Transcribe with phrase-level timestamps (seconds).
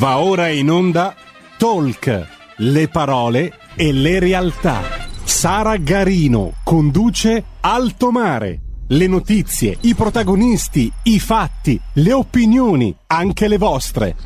[0.00, 1.14] Va ora in onda
[1.58, 4.80] Talk, le parole e le realtà.
[5.24, 8.60] Sara Garino conduce Alto Mare.
[8.88, 14.16] Le notizie, i protagonisti, i fatti, le opinioni, anche le vostre.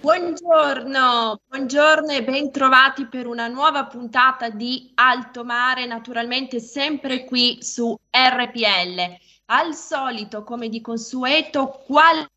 [0.00, 7.94] Buongiorno, buongiorno e bentrovati per una nuova puntata di Alto Mare, naturalmente sempre qui su
[8.10, 9.32] RPL.
[9.46, 12.28] Al solito, come di consueto, qualche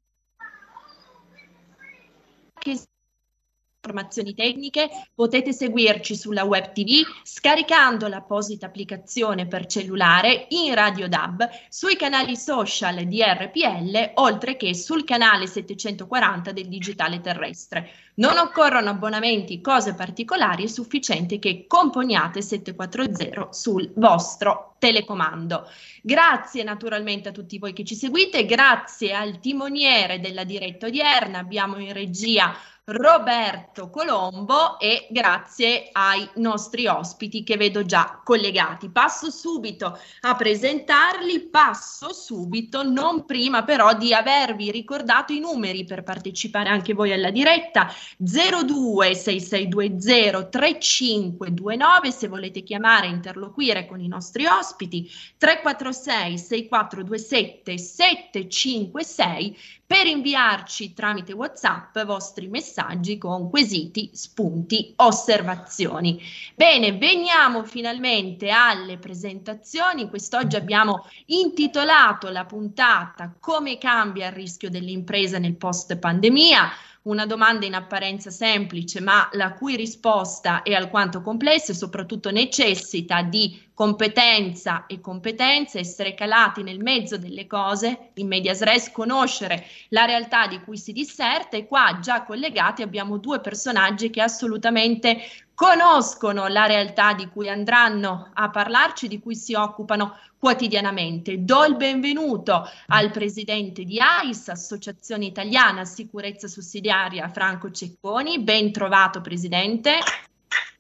[3.87, 11.49] informazioni tecniche, potete seguirci sulla web TV scaricando l'apposita applicazione per cellulare in Radio DAB
[11.69, 17.89] sui canali social di RPL, oltre che sul canale 740 del digitale terrestre.
[18.15, 25.69] Non occorrono abbonamenti, cose particolari, è sufficiente che componiate 740 sul vostro telecomando.
[26.01, 31.77] Grazie naturalmente a tutti voi che ci seguite, grazie al timoniere della diretta odierna, abbiamo
[31.77, 32.55] in regia
[32.89, 38.89] Roberto Colombo e grazie ai nostri ospiti che vedo già collegati.
[38.89, 46.03] Passo subito a presentarli, passo subito, non prima però di avervi ricordato i numeri per
[46.03, 54.45] partecipare anche voi alla diretta 026620 3529 se volete chiamare e interloquire con i nostri
[54.45, 62.75] ospiti 346 6427 756 per inviarci tramite WhatsApp vostri messaggi
[63.17, 66.21] con quesiti, spunti, osservazioni.
[66.55, 70.09] Bene, veniamo finalmente alle presentazioni.
[70.09, 76.69] Quest'oggi abbiamo intitolato la puntata Come cambia il rischio dell'impresa nel post pandemia
[77.03, 83.21] una domanda in apparenza semplice, ma la cui risposta è alquanto complessa e soprattutto necessita
[83.21, 90.05] di competenza e competenza, essere calati nel mezzo delle cose, in medias res, conoscere la
[90.05, 95.19] realtà di cui si disserta e qua già collegati abbiamo due personaggi che assolutamente
[95.57, 101.43] conoscono la realtà di cui andranno a parlarci, di cui si occupano quotidianamente.
[101.43, 108.39] Do il benvenuto al presidente di AIS, Associazione Italiana Sicurezza Sussidiaria, Franco Cecconi.
[108.41, 109.97] Ben trovato, presidente.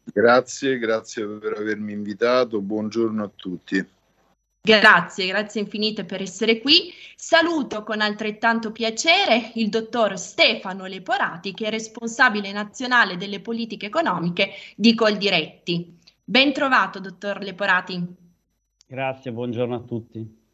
[0.03, 2.61] Grazie, grazie per avermi invitato.
[2.61, 3.83] Buongiorno a tutti.
[4.61, 6.91] Grazie, grazie infinite per essere qui.
[7.15, 14.51] Saluto con altrettanto piacere il dottor Stefano Leporati, che è responsabile nazionale delle politiche economiche
[14.75, 15.97] di Coldiretti.
[16.23, 18.05] Ben trovato, dottor Leporati.
[18.85, 20.46] Grazie, buongiorno a tutti.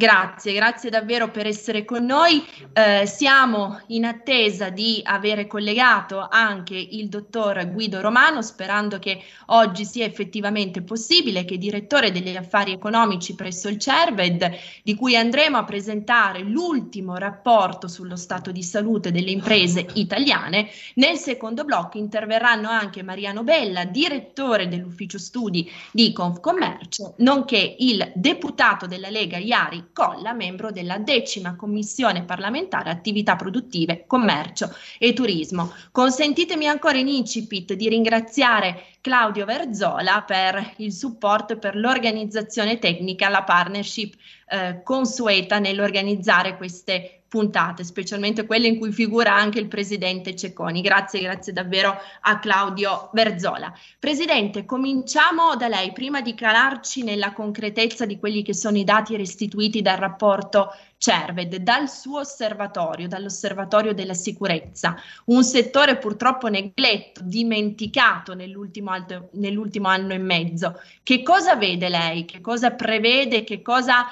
[0.00, 2.42] Grazie, grazie davvero per essere con noi.
[2.72, 9.84] Eh, siamo in attesa di avere collegato anche il dottor Guido Romano, sperando che oggi
[9.84, 14.50] sia effettivamente possibile, che è direttore degli affari economici presso il CERVED,
[14.82, 20.70] di cui andremo a presentare l'ultimo rapporto sullo stato di salute delle imprese italiane.
[20.94, 28.86] Nel secondo blocco interverranno anche Mariano Bella, direttore dell'ufficio studi di Confcommercio, nonché il deputato
[28.86, 35.72] della Lega Iari Colla, membro della decima commissione parlamentare attività produttive, commercio e turismo.
[35.90, 43.28] Consentitemi ancora in incipit di ringraziare Claudio Verzola per il supporto e per l'organizzazione tecnica,
[43.28, 44.14] la partnership
[44.48, 50.80] eh, consueta nell'organizzare queste puntate, specialmente quelle in cui figura anche il presidente Cecconi.
[50.80, 53.72] Grazie, grazie davvero a Claudio Verzola.
[54.00, 59.16] Presidente, cominciamo da lei, prima di calarci nella concretezza di quelli che sono i dati
[59.16, 68.34] restituiti dal rapporto CERVED, dal suo osservatorio, dall'osservatorio della sicurezza, un settore purtroppo negletto, dimenticato
[68.34, 70.80] nell'ultimo, alto, nell'ultimo anno e mezzo.
[71.04, 72.24] Che cosa vede lei?
[72.24, 73.44] Che cosa prevede?
[73.44, 74.04] Che cosa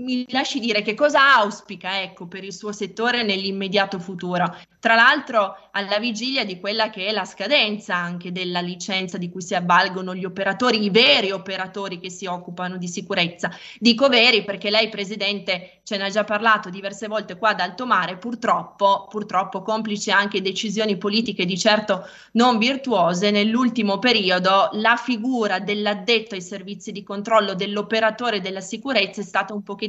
[0.00, 4.56] mi lasci dire che cosa auspica ecco, per il suo settore nell'immediato futuro.
[4.80, 9.42] Tra l'altro alla vigilia di quella che è la scadenza anche della licenza di cui
[9.42, 13.50] si avvalgono gli operatori, i veri operatori che si occupano di sicurezza.
[13.78, 17.84] Dico veri perché lei, Presidente, ce ne ha già parlato diverse volte qua ad Alto
[17.84, 25.58] Mare, purtroppo, purtroppo complice anche decisioni politiche di certo non virtuose, nell'ultimo periodo la figura
[25.58, 29.88] dell'addetto ai servizi di controllo dell'operatore della sicurezza è stata un pochettino,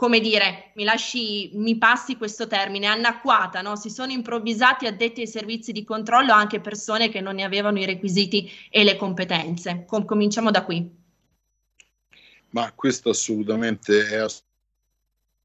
[0.00, 3.76] come dire, mi lasci, mi passi questo termine, anacquata, no?
[3.76, 7.84] Si sono improvvisati addetti ai servizi di controllo anche persone che non ne avevano i
[7.84, 9.84] requisiti e le competenze.
[9.86, 10.90] Com- cominciamo da qui.
[12.52, 14.26] Ma questo assolutamente è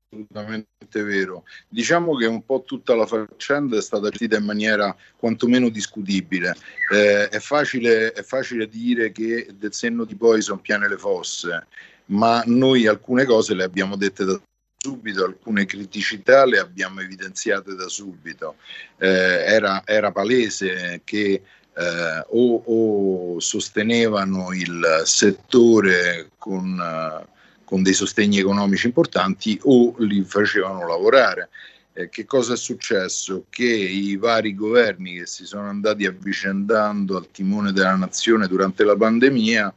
[0.09, 1.43] assolutamente vero.
[1.67, 6.55] Diciamo che un po' tutta la faccenda è stata gestita in maniera quantomeno discutibile.
[6.93, 11.67] Eh, è, facile, è facile dire che del senno di poi sono piene le fosse
[12.07, 14.39] ma noi alcune cose le abbiamo dette da
[14.77, 18.55] subito, alcune criticità le abbiamo evidenziate da subito.
[18.97, 21.41] Eh, era, era, palese che
[21.73, 27.25] eh, o, o, sostenevano il settore con, uh,
[27.63, 31.49] con, dei sostegni economici importanti o li facevano lavorare.
[31.93, 33.45] Eh, che cosa è successo?
[33.49, 38.95] Che i vari governi che si sono andati avvicendando al timone della nazione durante la
[38.95, 39.73] pandemia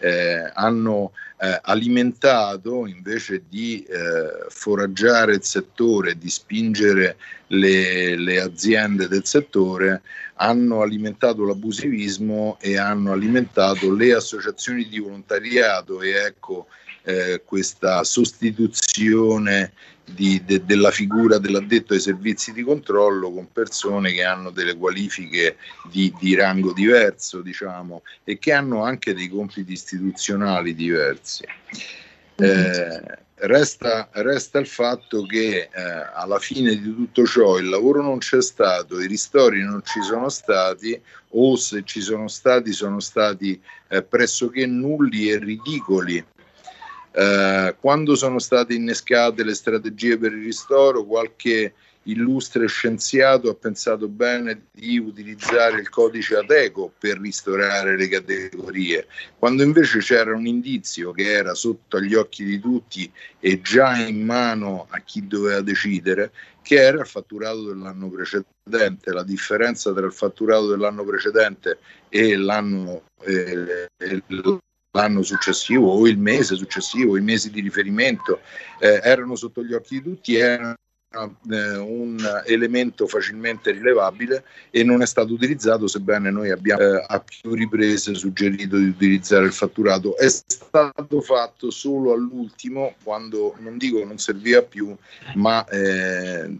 [0.00, 7.16] eh, hanno eh, alimentato invece di eh, foraggiare il settore, di spingere
[7.48, 10.02] le, le, aziende del settore,
[10.34, 16.00] hanno alimentato l'abusivismo e hanno alimentato le associazioni di volontariato.
[16.00, 16.66] E ecco
[17.02, 19.72] eh, questa sostituzione
[20.14, 25.56] di, de, della figura dell'addetto ai servizi di controllo con persone che hanno delle qualifiche
[25.90, 31.44] di, di rango diverso, diciamo, e che hanno anche dei compiti istituzionali diversi.
[32.36, 33.02] Eh,
[33.34, 35.70] resta, resta, il fatto che eh,
[36.14, 40.28] alla fine di tutto ciò il lavoro non c'è stato, i ristori non ci sono
[40.28, 41.00] stati
[41.32, 46.24] o se ci sono stati sono stati eh, pressoché nulli e ridicoli
[47.12, 51.74] eh, quando sono state innescate le strategie per il ristoro, qualche
[52.04, 59.06] illustre scienziato ha pensato bene di utilizzare il codice Ateco per ristorare le categorie,
[59.38, 64.24] quando invece c'era un indizio che era sotto agli occhi di tutti e già in
[64.24, 66.32] mano a chi doveva decidere,
[66.62, 69.12] che era il fatturato dell'anno precedente.
[69.12, 71.78] La differenza tra il fatturato dell'anno precedente
[72.08, 73.88] e l'anno, eh,
[74.92, 78.40] l'anno successivo o il mese successivo, i mesi di riferimento
[78.80, 80.74] eh, erano sotto gli occhi di tutti, erano
[81.50, 87.20] eh, un elemento facilmente rilevabile e non è stato utilizzato, sebbene noi abbiamo eh, a
[87.20, 90.16] più riprese suggerito di utilizzare il fatturato.
[90.16, 94.96] È stato fatto solo all'ultimo, quando non dico non serviva più,
[95.34, 96.56] ma eh,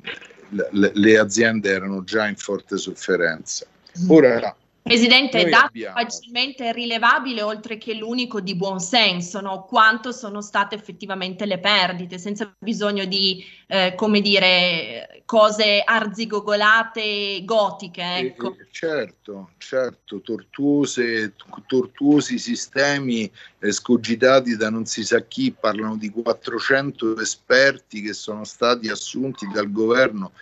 [0.48, 3.66] le, le aziende erano già in forte sofferenza.
[4.08, 6.00] Ora, Presidente, è dato abbiamo...
[6.00, 9.64] facilmente rilevabile, oltre che l'unico di buon senso, no?
[9.64, 18.00] quanto sono state effettivamente le perdite, senza bisogno di, eh, come dire, cose arzigogolate gotiche.
[18.00, 18.56] Eh, ecco.
[18.58, 21.34] Eh, certo, certo, tortuose,
[21.66, 28.44] tortuosi sistemi eh, scogitati da non si sa chi, parlano di 400 esperti che sono
[28.44, 30.32] stati assunti dal governo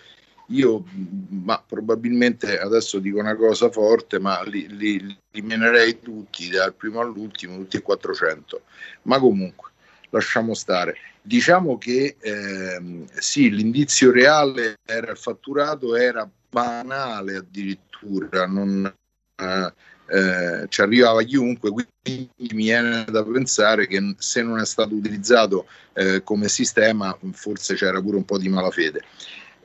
[0.49, 0.85] io
[1.31, 7.01] ma probabilmente adesso dico una cosa forte, ma li, li, li menerei tutti, dal primo
[7.01, 8.63] all'ultimo, tutti e 400.
[9.03, 9.71] Ma comunque,
[10.11, 10.97] lasciamo stare.
[11.21, 18.91] Diciamo che ehm, sì, l'indizio reale era il fatturato, era banale addirittura, non,
[19.37, 19.73] eh,
[20.11, 25.67] eh, ci arrivava chiunque, quindi mi viene da pensare che se non è stato utilizzato
[25.93, 29.03] eh, come sistema forse c'era pure un po' di malafede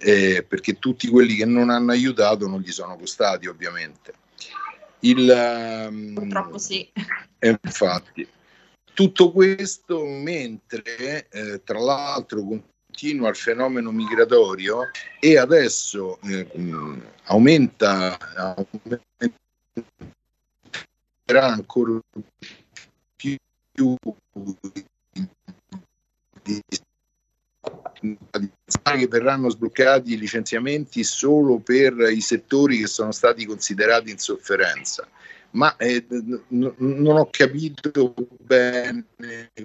[0.03, 4.13] eh, perché tutti quelli che non hanno aiutato non gli sono costati ovviamente.
[4.99, 6.89] Il, um, Purtroppo sì.
[7.39, 8.27] Eh, infatti,
[8.93, 14.89] tutto questo mentre eh, tra l'altro continua il fenomeno migratorio
[15.19, 16.47] e adesso eh,
[17.23, 19.01] aumenta, aumenterà
[21.25, 21.99] ancora
[23.15, 23.35] più
[27.99, 35.07] che verranno sbloccati i licenziamenti solo per i settori che sono stati considerati in sofferenza.
[35.51, 39.05] Ma eh, n- non ho capito bene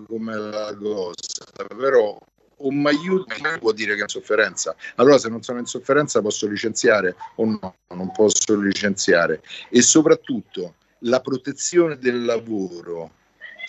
[0.07, 2.19] come la cosa, però
[2.59, 4.75] un aiuto vuol dire che è in sofferenza.
[4.97, 7.76] Allora, se non sono in sofferenza, posso licenziare o no?
[7.95, 9.43] Non posso licenziare.
[9.71, 13.12] E soprattutto la protezione del lavoro,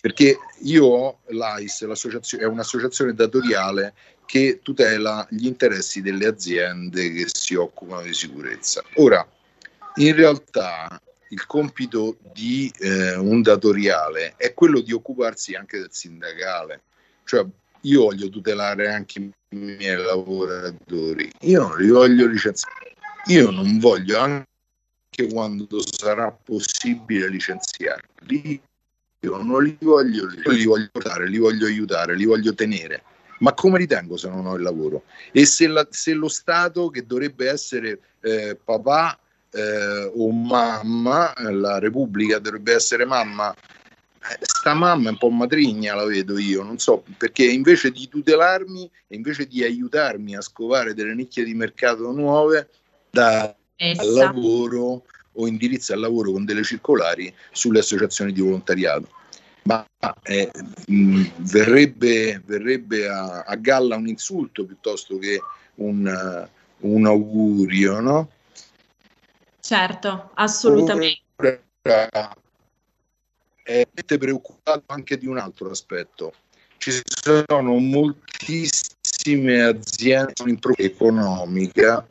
[0.02, 1.82] perché io ho l'AIS,
[2.38, 3.94] è un'associazione datoriale
[4.26, 8.84] che tutela gli interessi delle aziende che si occupano di sicurezza.
[8.96, 9.28] Ora,
[9.96, 16.84] in realtà il compito di eh, un datoriale è quello di occuparsi anche del sindacale,
[17.24, 17.46] cioè
[17.82, 22.94] io voglio tutelare anche i miei lavoratori, io non li voglio licenziare,
[23.26, 24.46] io non voglio anche
[25.32, 28.62] quando sarà possibile licenziarli,
[29.22, 33.04] io non li voglio, li voglio portare, li voglio aiutare, li voglio tenere
[33.40, 35.04] ma come ritengo se non ho il lavoro?
[35.32, 39.18] E se, la, se lo Stato, che dovrebbe essere eh, papà
[39.52, 45.96] eh, o mamma, la Repubblica dovrebbe essere mamma, eh, sta mamma è un po' matrigna,
[45.96, 51.16] la vedo io, non so, perché invece di tutelarmi, invece di aiutarmi a scovare delle
[51.16, 52.70] nicchie di mercato nuove,
[53.10, 59.08] da al lavoro o indirizza al lavoro con delle circolari sulle associazioni di volontariato.
[59.64, 59.86] ma
[60.24, 60.50] eh,
[60.88, 65.40] mh, verrebbe, verrebbe a, a, galla un insulto piuttosto che
[65.76, 66.48] un,
[66.82, 68.30] uh, un augurio, no?
[69.60, 71.22] Certo, assolutamente.
[71.36, 72.34] Ora,
[73.64, 76.34] è preoccupato anche di un altro aspetto.
[76.78, 82.08] Ci sono moltissime aziende in economica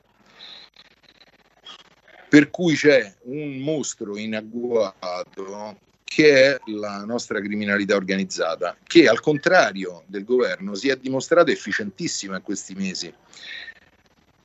[2.28, 9.20] per cui c'è un mostro in agguato che è la nostra criminalità organizzata, che al
[9.20, 13.12] contrario del governo si è dimostrata efficientissima in questi mesi.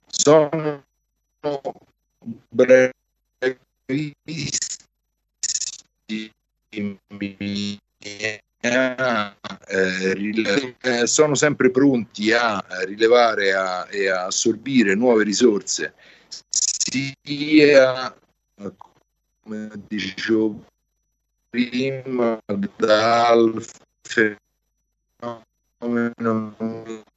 [0.06, 0.84] Sono
[2.50, 4.13] brevissimi
[10.80, 15.94] eh, sono sempre pronti a rilevare a, e a assorbire nuove risorse
[16.94, 18.16] sia
[19.42, 20.64] come dicevo
[21.50, 22.40] prima
[22.76, 23.66] dal
[25.80, 26.56] fenomeno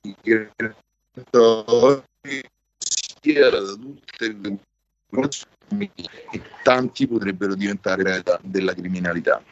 [0.02, 2.04] migratorio
[2.78, 4.58] sia da tutte le
[6.30, 9.42] e tanti potrebbero diventare preda della criminalità.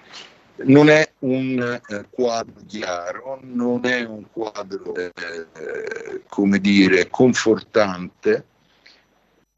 [0.57, 5.13] Non è un eh, quadro chiaro, non è un quadro, eh,
[6.29, 8.45] come dire, confortante.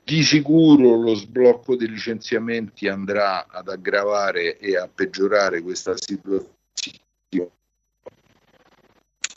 [0.06, 7.50] Di sicuro lo sblocco dei licenziamenti andrà ad aggravare e a peggiorare questa situazione.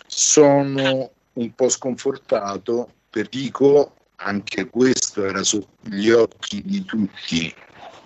[0.06, 7.52] Sono un po' sconfortato per dico anche questo era sotto gli occhi di tutti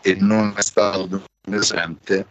[0.01, 2.27] e non è stato presente,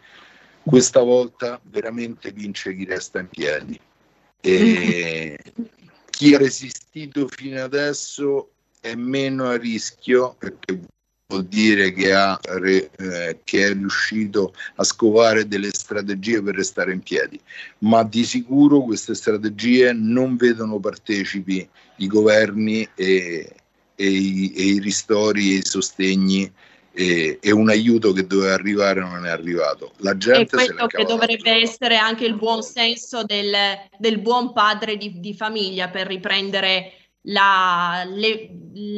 [0.63, 3.79] questa volta veramente vince chi resta in piedi.
[4.41, 5.39] E
[6.09, 10.81] chi ha resistito fino adesso è meno a rischio perché
[11.29, 17.01] vuol dire che, ha, eh, che è riuscito a scovare delle strategie per restare in
[17.01, 17.41] piedi,
[17.79, 21.67] ma di sicuro queste strategie non vedono partecipi
[21.99, 23.55] i governi e,
[23.95, 26.53] e i, e i ristori e i sostegni
[26.95, 29.93] e, e, un aiuto che doveva arrivare non è arrivato.
[29.99, 33.55] La gente e questo che dovrebbe essere anche il buon senso del,
[33.97, 38.51] del buon padre di, di, famiglia per riprendere la, le,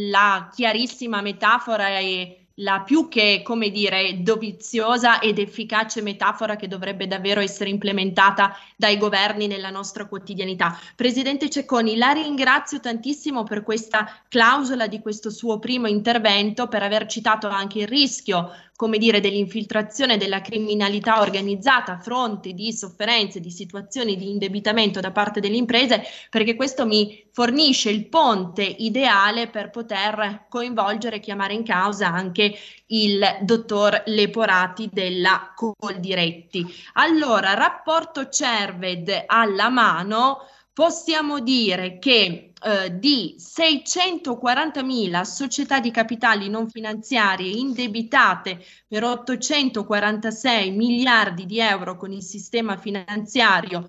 [0.08, 7.06] la chiarissima metafora e la più che, come dire, doviziosa ed efficace metafora che dovrebbe
[7.06, 10.78] davvero essere implementata dai governi nella nostra quotidianità.
[10.94, 17.06] Presidente Cecconi, la ringrazio tantissimo per questa clausola di questo suo primo intervento, per aver
[17.06, 23.50] citato anche il rischio come dire, dell'infiltrazione della criminalità organizzata a fronte di sofferenze, di
[23.50, 29.70] situazioni di indebitamento da parte delle imprese, perché questo mi fornisce il ponte ideale per
[29.70, 32.52] poter coinvolgere e chiamare in causa anche
[32.86, 36.66] il dottor Leporati della Coldiretti.
[36.94, 40.38] Allora, rapporto Cerved alla mano,
[40.74, 51.46] possiamo dire che eh, di 640.000 società di capitali non finanziarie indebitate per 846 miliardi
[51.46, 53.88] di euro con il sistema finanziario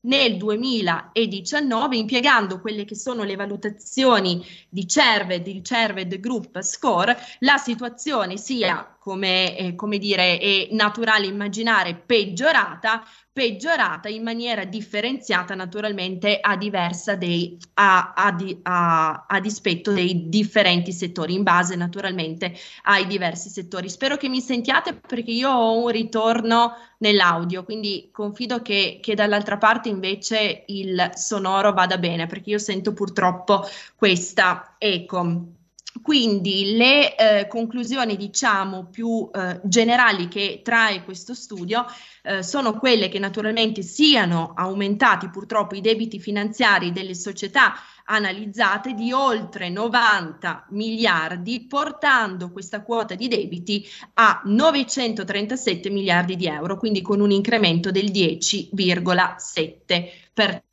[0.00, 7.56] nel 2019 impiegando quelle che sono le valutazioni di Cerved, il Cerved Group Score, la
[7.56, 16.40] situazione sia come, eh, come dire, è naturale immaginare peggiorata, peggiorata in maniera differenziata naturalmente
[16.40, 23.06] a diversa dei, a, a, a, a, dispetto dei differenti settori, in base naturalmente ai
[23.06, 23.88] diversi settori.
[23.88, 29.56] Spero che mi sentiate perché io ho un ritorno nell'audio, quindi confido che, che dall'altra
[29.56, 33.62] parte invece il sonoro vada bene, perché io sento purtroppo
[33.94, 35.55] questa eco.
[36.02, 41.86] Quindi le eh, conclusioni, diciamo, più eh, generali che trae questo studio
[42.22, 47.74] eh, sono quelle che naturalmente siano aumentati purtroppo i debiti finanziari delle società
[48.06, 56.76] analizzate di oltre 90 miliardi, portando questa quota di debiti a 937 miliardi di euro,
[56.76, 60.64] quindi con un incremento del 10,7%.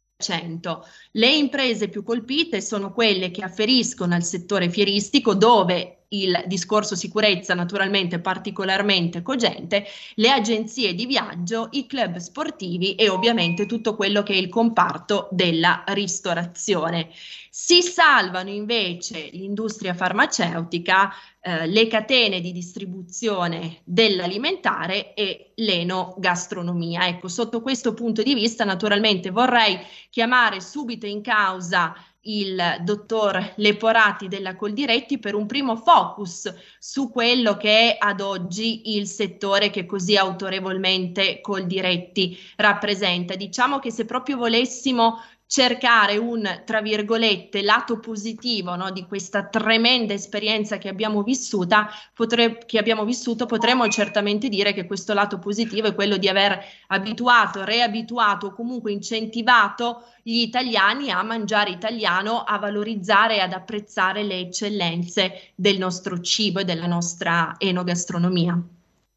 [1.12, 7.54] Le imprese più colpite sono quelle che afferiscono al settore fieristico dove il discorso sicurezza
[7.54, 14.34] naturalmente particolarmente cogente, le agenzie di viaggio, i club sportivi e ovviamente tutto quello che
[14.34, 17.10] è il comparto della ristorazione.
[17.50, 27.08] Si salvano invece l'industria farmaceutica, eh, le catene di distribuzione dell'alimentare e l'enogastronomia.
[27.08, 29.80] Ecco, sotto questo punto di vista naturalmente vorrei
[30.10, 31.94] chiamare subito in causa
[32.24, 38.96] il dottor Leporati della Coldiretti per un primo focus su quello che è ad oggi
[38.96, 43.36] il settore che così autorevolmente Coldiretti rappresenta.
[43.36, 45.18] Diciamo che se proprio volessimo
[45.54, 52.58] cercare un, tra virgolette, lato positivo no, di questa tremenda esperienza che abbiamo, vissuta, potre,
[52.66, 57.64] che abbiamo vissuto, potremmo certamente dire che questo lato positivo è quello di aver abituato,
[57.64, 64.40] reabituato o comunque incentivato gli italiani a mangiare italiano, a valorizzare e ad apprezzare le
[64.40, 68.60] eccellenze del nostro cibo e della nostra enogastronomia.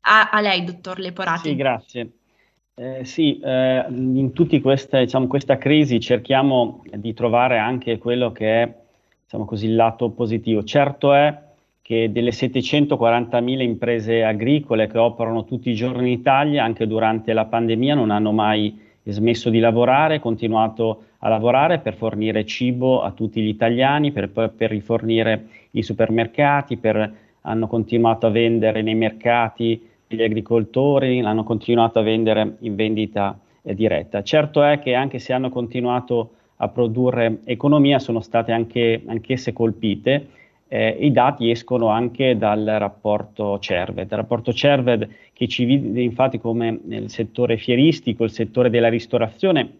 [0.01, 1.49] A, a lei, dottor Leporati.
[1.49, 2.11] Sì, grazie.
[2.79, 4.59] Eh, sì, eh, in tutta
[4.99, 8.75] diciamo, questa crisi cerchiamo di trovare anche quello che è
[9.25, 10.63] diciamo così, il lato positivo.
[10.63, 11.35] Certo è
[11.81, 17.47] che delle 740.000 imprese agricole che operano tutti i giorni in Italia, anche durante la
[17.47, 23.41] pandemia, non hanno mai smesso di lavorare, continuato a lavorare per fornire cibo a tutti
[23.41, 30.23] gli italiani, per, per rifornire i supermercati, per, hanno continuato a vendere nei mercati gli
[30.23, 34.23] agricoltori l'hanno continuato a vendere in vendita eh, diretta.
[34.23, 40.29] Certo è che anche se hanno continuato a produrre economia sono state anche anch'esse colpite.
[40.69, 46.39] Eh, I dati escono anche dal rapporto Cerved, il rapporto Cerved che ci vede infatti
[46.39, 49.79] come nel settore fieristico, il settore della ristorazione,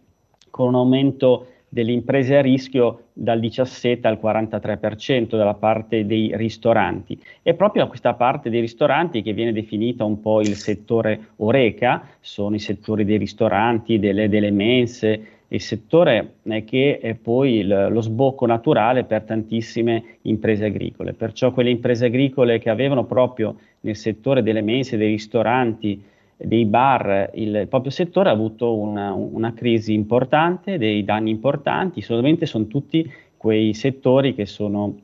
[0.51, 7.21] con un aumento delle imprese a rischio dal 17 al 43% dalla parte dei ristoranti.
[7.43, 12.55] E proprio questa parte dei ristoranti che viene definita un po' il settore oreca, sono
[12.55, 18.01] i settori dei ristoranti, delle, delle mense, il settore eh, che è poi il, lo
[18.01, 21.13] sbocco naturale per tantissime imprese agricole.
[21.13, 26.03] Perciò quelle imprese agricole che avevano proprio nel settore delle mense, dei ristoranti,
[26.37, 32.47] dei bar, il proprio settore ha avuto una, una crisi importante, dei danni importanti, solamente
[32.47, 34.95] sono tutti quei settori che sono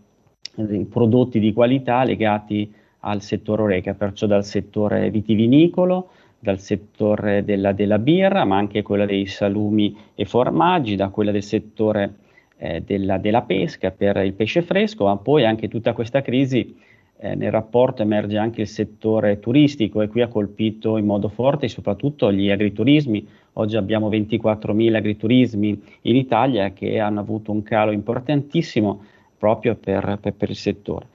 [0.56, 7.72] eh, prodotti di qualità legati al settore oreca, perciò dal settore vitivinicolo, dal settore della,
[7.72, 12.14] della birra, ma anche quella dei salumi e formaggi, da quella del settore
[12.58, 16.76] eh, della, della pesca per il pesce fresco, ma poi anche tutta questa crisi
[17.24, 21.68] eh, nel rapporto emerge anche il settore turistico e qui ha colpito in modo forte
[21.68, 23.24] soprattutto gli agriturismi.
[23.54, 29.04] Oggi abbiamo 24.000 agriturismi in Italia che hanno avuto un calo importantissimo
[29.38, 31.06] proprio per, per, per il settore.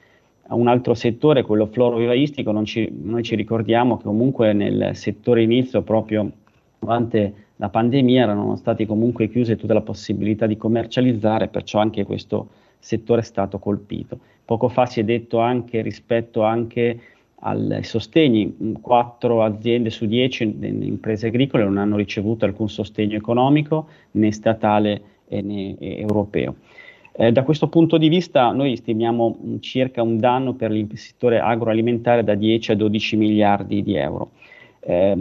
[0.50, 6.32] Un altro settore, quello florovivaistico, ci, noi ci ricordiamo che comunque nel settore inizio, proprio
[6.80, 12.48] durante la pandemia, erano state comunque chiuse tutte le possibilità di commercializzare, perciò anche questo
[12.80, 14.20] settore è stato colpito.
[14.46, 17.00] Poco fa si è detto anche rispetto anche
[17.40, 24.32] ai sostegni, quattro aziende su dieci imprese agricole non hanno ricevuto alcun sostegno economico né
[24.32, 26.56] statale né europeo.
[27.20, 32.24] Eh, da questo punto di vista noi stimiamo circa un danno per il settore agroalimentare
[32.24, 34.32] da 10 a 12 miliardi di euro.
[34.80, 35.16] Eh,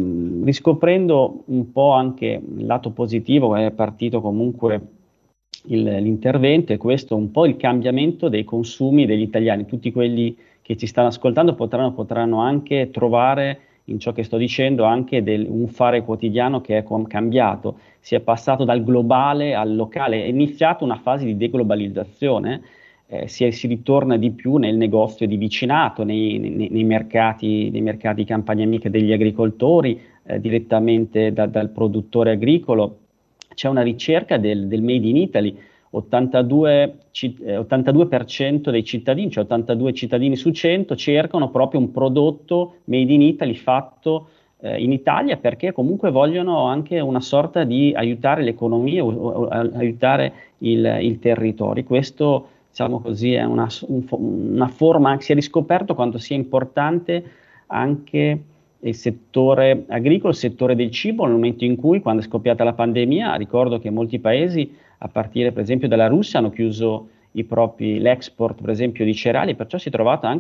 [0.45, 4.81] riscoprendo un po' anche il lato positivo, è partito comunque
[5.67, 9.67] il, l'intervento e questo è un po' il cambiamento dei consumi degli italiani.
[9.67, 14.85] Tutti quelli che ci stanno ascoltando potranno, potranno anche trovare in ciò che sto dicendo
[14.85, 17.79] anche del, un fare quotidiano che è cambiato.
[18.01, 22.63] Si è passato dal globale al locale, è iniziata una fase di deglobalizzazione.
[23.09, 27.81] Eh, si, si, ritorna di più nel negozio di vicinato, nei, nei, nei, mercati, nei
[27.81, 32.99] mercati campagna amica degli agricoltori, eh, direttamente da, dal produttore agricolo
[33.57, 35.59] c'è una ricerca del, del Made in Italy,
[35.91, 43.13] 82, eh, 82% dei cittadini, cioè 82 cittadini su 100, cercano proprio un prodotto Made
[43.13, 44.29] in Italy fatto
[44.61, 50.33] eh, in Italia perché comunque vogliono anche una sorta di aiutare l'economia o, o aiutare
[50.59, 51.83] il, il, territorio.
[51.85, 57.25] Questo, diciamo così, è una, un, una forma, si è riscoperto quanto sia importante
[57.69, 58.43] anche
[58.89, 62.73] il settore agricolo, il settore del cibo, nel momento in cui, quando è scoppiata la
[62.73, 67.09] pandemia, ricordo che molti paesi, a partire per esempio dalla Russia, hanno chiuso
[67.45, 69.91] propri, l'export per esempio di cereali, perciò si,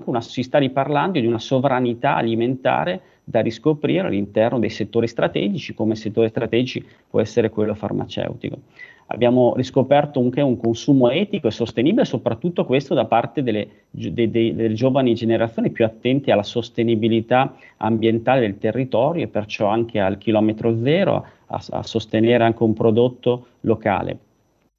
[0.04, 5.94] una, si sta riparlando di una sovranità alimentare da riscoprire all'interno dei settori strategici, come
[5.94, 8.58] settore strategici può essere quello farmaceutico
[9.06, 14.30] abbiamo riscoperto anche un consumo etico e sostenibile, soprattutto questo da parte delle, de, de,
[14.30, 20.76] delle, giovani generazioni più attente alla sostenibilità ambientale del territorio e perciò anche al chilometro
[20.82, 24.18] zero, a, a sostenere anche un prodotto locale.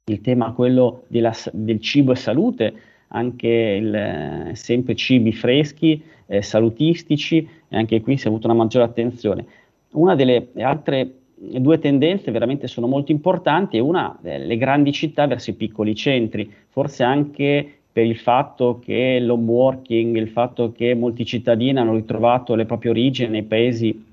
[0.04, 2.74] Il tema quello della, del cibo e salute,
[3.08, 8.84] anche il, sempre cibi freschi, eh, salutistici, e anche qui si è avuto una maggiore
[8.84, 9.44] attenzione.
[9.92, 15.50] Una delle altre due tendenze veramente sono molto importanti, una eh, le grandi città verso
[15.50, 21.24] i piccoli centri, forse anche per il fatto che l'home working, il fatto che molti
[21.24, 24.04] cittadini hanno ritrovato le proprie origini nei paesi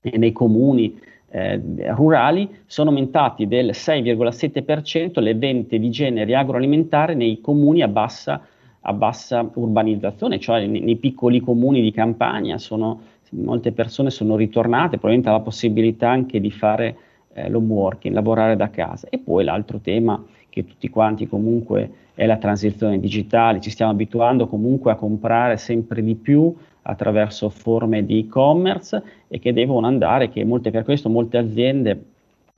[0.00, 0.98] e nei comuni
[1.30, 1.60] eh,
[1.94, 8.40] rurali, sono aumentati del 6,7% le vendite di generi agroalimentari nei comuni a bassa,
[8.80, 12.56] a bassa urbanizzazione, cioè nei, nei, piccoli comuni di campagna.
[12.58, 13.00] Sono,
[13.34, 16.96] molte persone sono ritornate, probabilmente alla possibilità anche di fare
[17.34, 19.08] eh, l'home working, lavorare da casa.
[19.10, 24.46] E poi l'altro tema che tutti quanti comunque è la transizione digitale, ci stiamo abituando
[24.46, 30.44] comunque a comprare sempre di più attraverso forme di e-commerce e che devono andare, che
[30.44, 32.04] molte, per questo molte aziende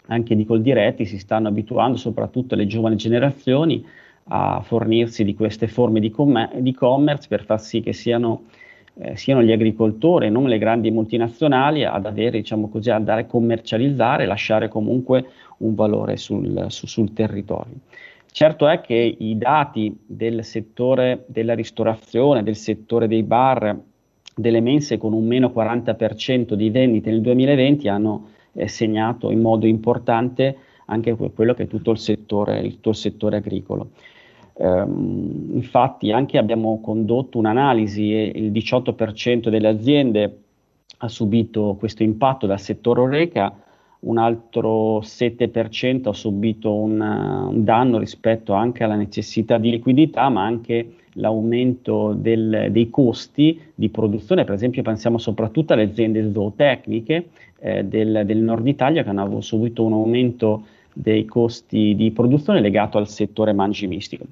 [0.08, 3.84] anche di col diretti si stanno abituando, soprattutto le giovani generazioni,
[4.28, 8.44] a fornirsi di queste forme di, com- di e-commerce per far sì che siano,
[8.98, 13.22] eh, siano, gli agricoltori e non le grandi multinazionali ad avere, diciamo così, ad andare
[13.22, 15.26] a commercializzare e lasciare comunque
[15.59, 17.74] un valore sul, su, sul territorio.
[18.30, 23.78] Certo è che i dati del settore della ristorazione, del settore dei bar,
[24.35, 29.66] delle mense con un meno 40% di vendite nel 2020 hanno eh, segnato in modo
[29.66, 30.56] importante
[30.87, 33.90] anche quello che è tutto il settore, tutto il settore agricolo.
[34.58, 40.38] Um, infatti anche abbiamo condotto un'analisi e il 18% delle aziende
[40.98, 43.52] ha subito questo impatto dal settore Oreca,
[43.98, 50.44] un altro 7% ha subito un, un, danno rispetto anche alla necessità di liquidità, ma
[50.44, 54.44] anche l'aumento del, dei costi di produzione.
[54.44, 59.84] Per esempio pensiamo soprattutto alle aziende zootecniche eh, del, del, nord Italia che hanno subito
[59.84, 60.64] un aumento
[60.94, 64.24] dei costi di produzione legato al settore mangimistico.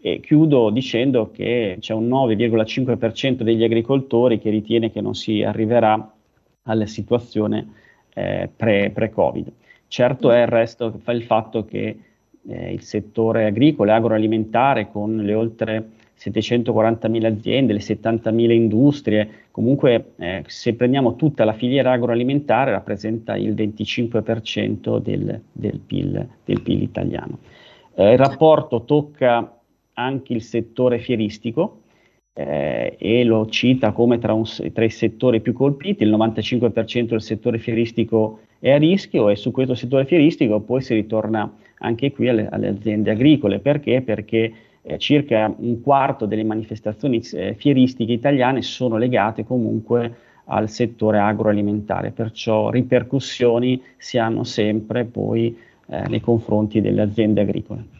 [0.00, 6.14] E chiudo dicendo che c'è un 9,5% degli agricoltori che ritiene che non si arriverà
[6.62, 7.72] alla situazione
[8.14, 9.52] eh, pre, pre-Covid.
[9.88, 11.98] Certo è il resto fa il fatto che
[12.46, 20.12] eh, il settore agricolo e agroalimentare con le oltre 740.000 aziende, le 70.000 industrie, comunque
[20.16, 26.82] eh, se prendiamo tutta la filiera agroalimentare rappresenta il 25% del, del, PIL, del PIL,
[26.82, 27.38] italiano.
[27.94, 29.59] Eh, il rapporto tocca
[29.94, 31.80] anche il settore fieristico,
[32.32, 37.22] eh, e lo cita come tra, un, tra, i settori più colpiti, il 95% del
[37.22, 42.28] settore fieristico è a rischio e su questo settore fieristico poi si ritorna anche qui
[42.28, 43.58] alle, alle aziende agricole.
[43.58, 44.02] Perché?
[44.02, 51.18] Perché eh, circa un quarto delle manifestazioni eh, fieristiche italiane sono legate comunque al settore
[51.18, 57.99] agroalimentare, perciò ripercussioni si hanno sempre poi eh, nei confronti delle aziende agricole.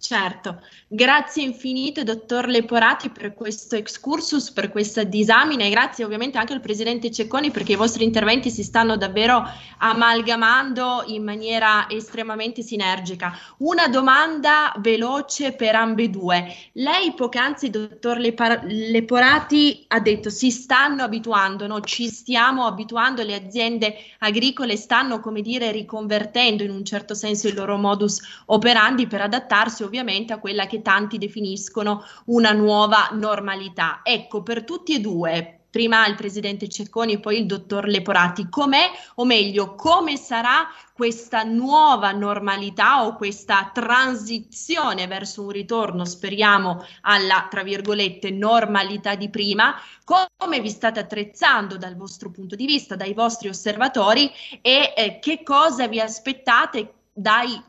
[0.00, 6.54] Certo, grazie infinite dottor Leporati per questo excursus, per questa disamina e grazie ovviamente anche
[6.54, 9.44] al Presidente Cecconi perché i vostri interventi si stanno davvero
[9.76, 13.38] amalgamando in maniera estremamente sinergica.
[13.58, 16.50] Una domanda veloce per ambedue.
[16.72, 21.82] Lei poc'anzi, dottor Lepar- Leporati, ha detto si stanno abituando, no?
[21.82, 27.54] ci stiamo abituando, le aziende agricole stanno come dire riconvertendo in un certo senso il
[27.54, 34.00] loro modus operandi per adattarsi ovviamente a quella che tanti definiscono una nuova normalità.
[34.04, 38.90] Ecco, per tutti e due, prima il presidente Cecconi e poi il dottor Leporati, com'è
[39.16, 47.48] o meglio come sarà questa nuova normalità o questa transizione verso un ritorno, speriamo, alla,
[47.50, 49.74] tra virgolette, normalità di prima,
[50.04, 55.42] come vi state attrezzando dal vostro punto di vista, dai vostri osservatori e eh, che
[55.42, 56.94] cosa vi aspettate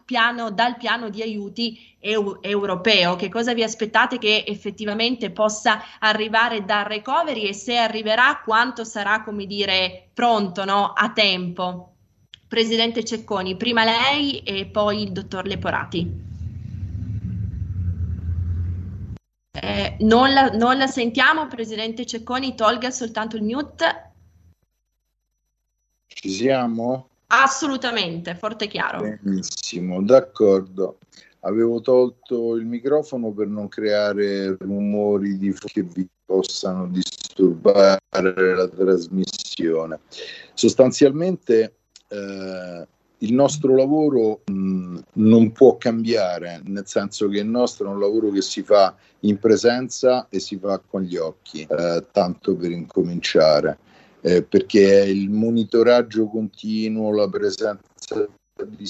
[0.05, 3.15] piano, dal piano di aiuti eu, europeo?
[3.15, 9.23] Che cosa vi aspettate che effettivamente possa arrivare dal recovery e se arriverà quanto sarà,
[9.23, 10.93] come dire, pronto no?
[10.93, 11.93] a tempo?
[12.47, 16.29] Presidente Cecconi, prima lei e poi il dottor Leporati.
[19.53, 24.11] Eh, non, la, non la sentiamo, Presidente Cecconi, tolga soltanto il mute.
[26.07, 27.10] Ci siamo?
[27.33, 29.17] Assolutamente, forte e chiaro.
[29.21, 30.97] Benissimo, d'accordo.
[31.41, 40.01] Avevo tolto il microfono per non creare rumori di che vi possano disturbare la trasmissione.
[40.53, 41.75] Sostanzialmente
[42.09, 42.87] eh,
[43.19, 48.29] il nostro lavoro mh, non può cambiare, nel senso che il nostro è un lavoro
[48.29, 53.77] che si fa in presenza e si fa con gli occhi, eh, tanto per incominciare
[54.21, 58.27] eh, perché è il monitoraggio continuo, la presenza
[58.65, 58.85] di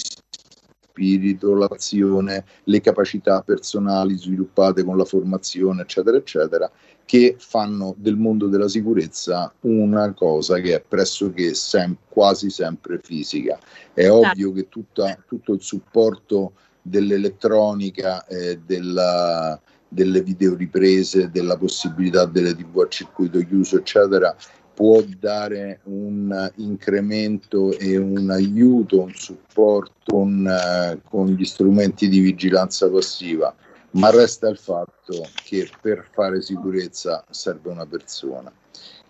[0.92, 6.70] spirito, l'azione, le capacità personali sviluppate con la formazione, eccetera, eccetera,
[7.06, 13.58] che fanno del mondo della sicurezza una cosa che è pressoché sem- quasi sempre fisica.
[13.94, 14.16] È certo.
[14.16, 22.80] ovvio che tutta, tutto il supporto dell'elettronica e della, delle videoriprese, della possibilità delle TV
[22.80, 24.36] a circuito chiuso, eccetera,
[24.82, 32.20] può dare un incremento e un aiuto, un supporto con, uh, con gli strumenti di
[32.20, 33.54] vigilanza passiva,
[33.92, 38.52] ma resta il fatto che per fare sicurezza serve una persona.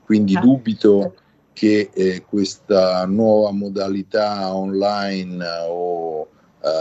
[0.03, 0.41] Quindi ah.
[0.41, 1.15] dubito
[1.53, 6.27] che eh, questa nuova modalità online o uh,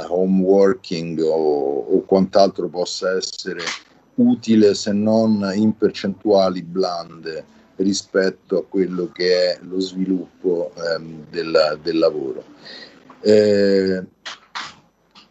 [0.08, 3.62] home working o, o quant'altro possa essere
[4.16, 11.78] utile se non in percentuali blande rispetto a quello che è lo sviluppo ehm, del,
[11.82, 12.44] del, lavoro.
[13.20, 14.02] Eh,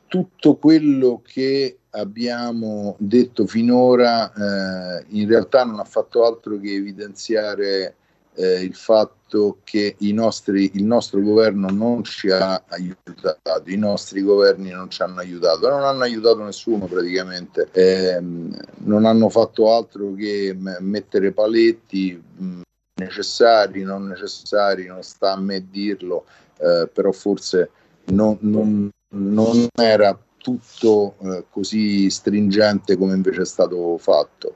[0.07, 7.95] tutto quello che abbiamo detto finora eh, in realtà non ha fatto altro che evidenziare
[8.35, 9.18] eh, il fatto
[9.63, 15.19] che nostri, il nostro governo non ci ha aiutato, i nostri governi non ci hanno
[15.19, 22.61] aiutato, non hanno aiutato nessuno praticamente, eh, non hanno fatto altro che mettere paletti mh,
[22.95, 26.25] necessari, non necessari, non sta a me dirlo,
[26.57, 27.69] eh, però forse
[28.05, 34.55] non, non, non era tutto eh, così stringente come invece è stato fatto.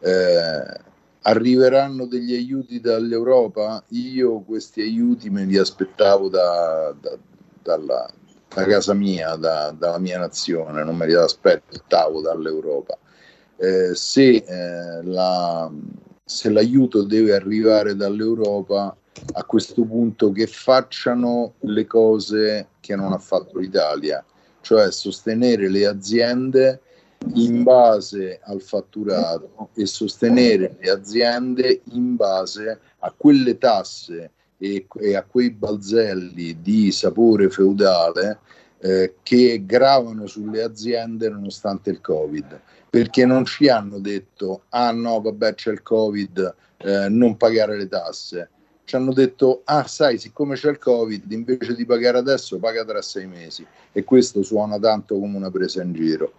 [0.00, 0.84] Eh,
[1.26, 3.82] arriveranno degli aiuti dall'Europa?
[3.88, 7.18] Io questi aiuti me li aspettavo da, da,
[7.62, 8.08] dalla,
[8.48, 12.96] da casa mia, da, dalla mia nazione, non me li aspettavo dall'Europa.
[13.56, 15.70] Eh, se, eh, la,
[16.24, 18.96] se l'aiuto deve arrivare dall'Europa,
[19.32, 24.24] a questo punto che facciano le cose che non ha fatto l'Italia,
[24.60, 26.80] cioè sostenere le aziende
[27.34, 35.16] in base al fatturato e sostenere le aziende in base a quelle tasse e, e
[35.16, 38.40] a quei balzelli di sapore feudale
[38.78, 42.60] eh, che gravano sulle aziende nonostante il Covid.
[42.88, 47.88] Perché non ci hanno detto, ah no, vabbè c'è il Covid, eh, non pagare le
[47.88, 48.50] tasse.
[48.84, 53.02] Ci hanno detto, ah sai, siccome c'è il Covid, invece di pagare adesso, paga tra
[53.02, 53.66] sei mesi.
[53.92, 56.34] E questo suona tanto come una presa in giro.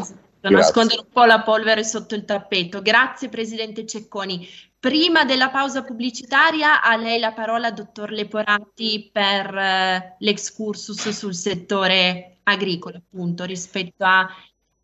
[0.00, 0.30] Esatto.
[0.50, 2.82] Nascondere un po' la polvere sotto il tappeto.
[2.82, 4.48] Grazie Presidente Cecconi.
[4.80, 12.38] Prima della pausa pubblicitaria a lei la parola, dottor Leporati, per eh, l'excursus sul settore
[12.42, 14.28] agricolo, appunto, rispetto a...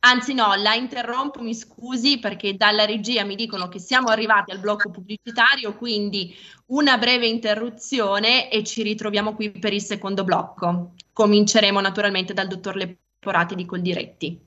[0.00, 4.60] Anzi no, la interrompo, mi scusi, perché dalla regia mi dicono che siamo arrivati al
[4.60, 6.32] blocco pubblicitario, quindi
[6.66, 10.92] una breve interruzione e ci ritroviamo qui per il secondo blocco.
[11.12, 14.46] Cominceremo naturalmente dal dottor Leporati di Coldiretti.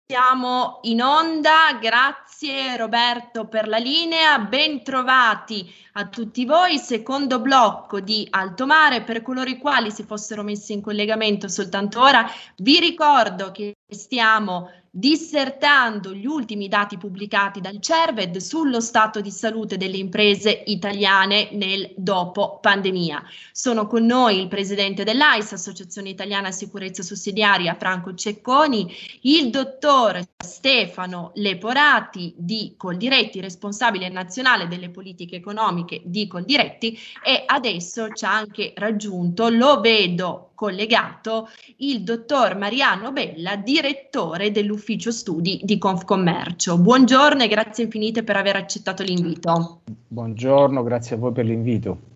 [0.11, 8.01] siamo in onda, grazie Roberto per la linea, ben trovati a tutti voi, secondo blocco
[8.01, 12.77] di Alto Mare, per coloro i quali si fossero messi in collegamento soltanto ora, vi
[12.81, 19.95] ricordo che stiamo dissertando gli ultimi dati pubblicati dal CERVED sullo stato di salute delle
[19.95, 23.23] imprese italiane nel dopo pandemia.
[23.53, 30.00] Sono con noi il presidente dell'AIS, Associazione Italiana Sicurezza Sussidiaria, Franco Cecconi, il dottor
[30.37, 38.35] Stefano Leporati di Coldiretti, responsabile nazionale delle politiche economiche di Coldiretti e adesso ci ha
[38.35, 46.77] anche raggiunto, lo vedo collegato il dottor Mariano Bella, direttore dell'ufficio studi di Confcommercio.
[46.79, 49.81] Buongiorno e grazie infinite per aver accettato l'invito.
[50.07, 52.10] Buongiorno, grazie a voi per l'invito.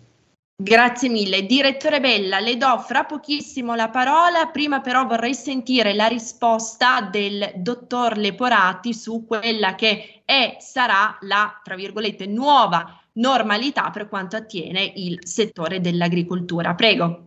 [0.58, 1.46] Grazie mille.
[1.46, 7.52] Direttore Bella, le do fra pochissimo la parola, prima però vorrei sentire la risposta del
[7.58, 14.94] dottor Leporati su quella che è, sarà la, tra virgolette, nuova normalità per quanto attiene
[14.96, 16.74] il settore dell'agricoltura.
[16.74, 17.24] Prego.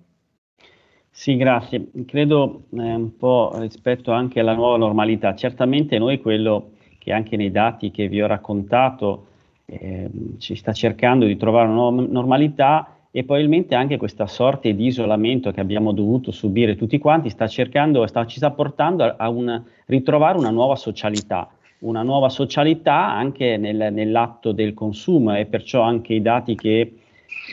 [1.10, 1.90] Sì, grazie.
[2.06, 5.34] Credo eh, un po' rispetto anche alla nuova normalità.
[5.34, 9.26] Certamente noi quello che anche nei dati che vi ho raccontato
[9.66, 14.86] eh, ci sta cercando di trovare una nuova normalità e probabilmente anche questa sorte di
[14.86, 19.28] isolamento che abbiamo dovuto subire tutti quanti sta cercando, sta, ci sta portando a, a
[19.28, 21.50] un, ritrovare una nuova socialità,
[21.80, 26.80] una nuova socialità anche nel, nell'atto del consumo e perciò anche i dati che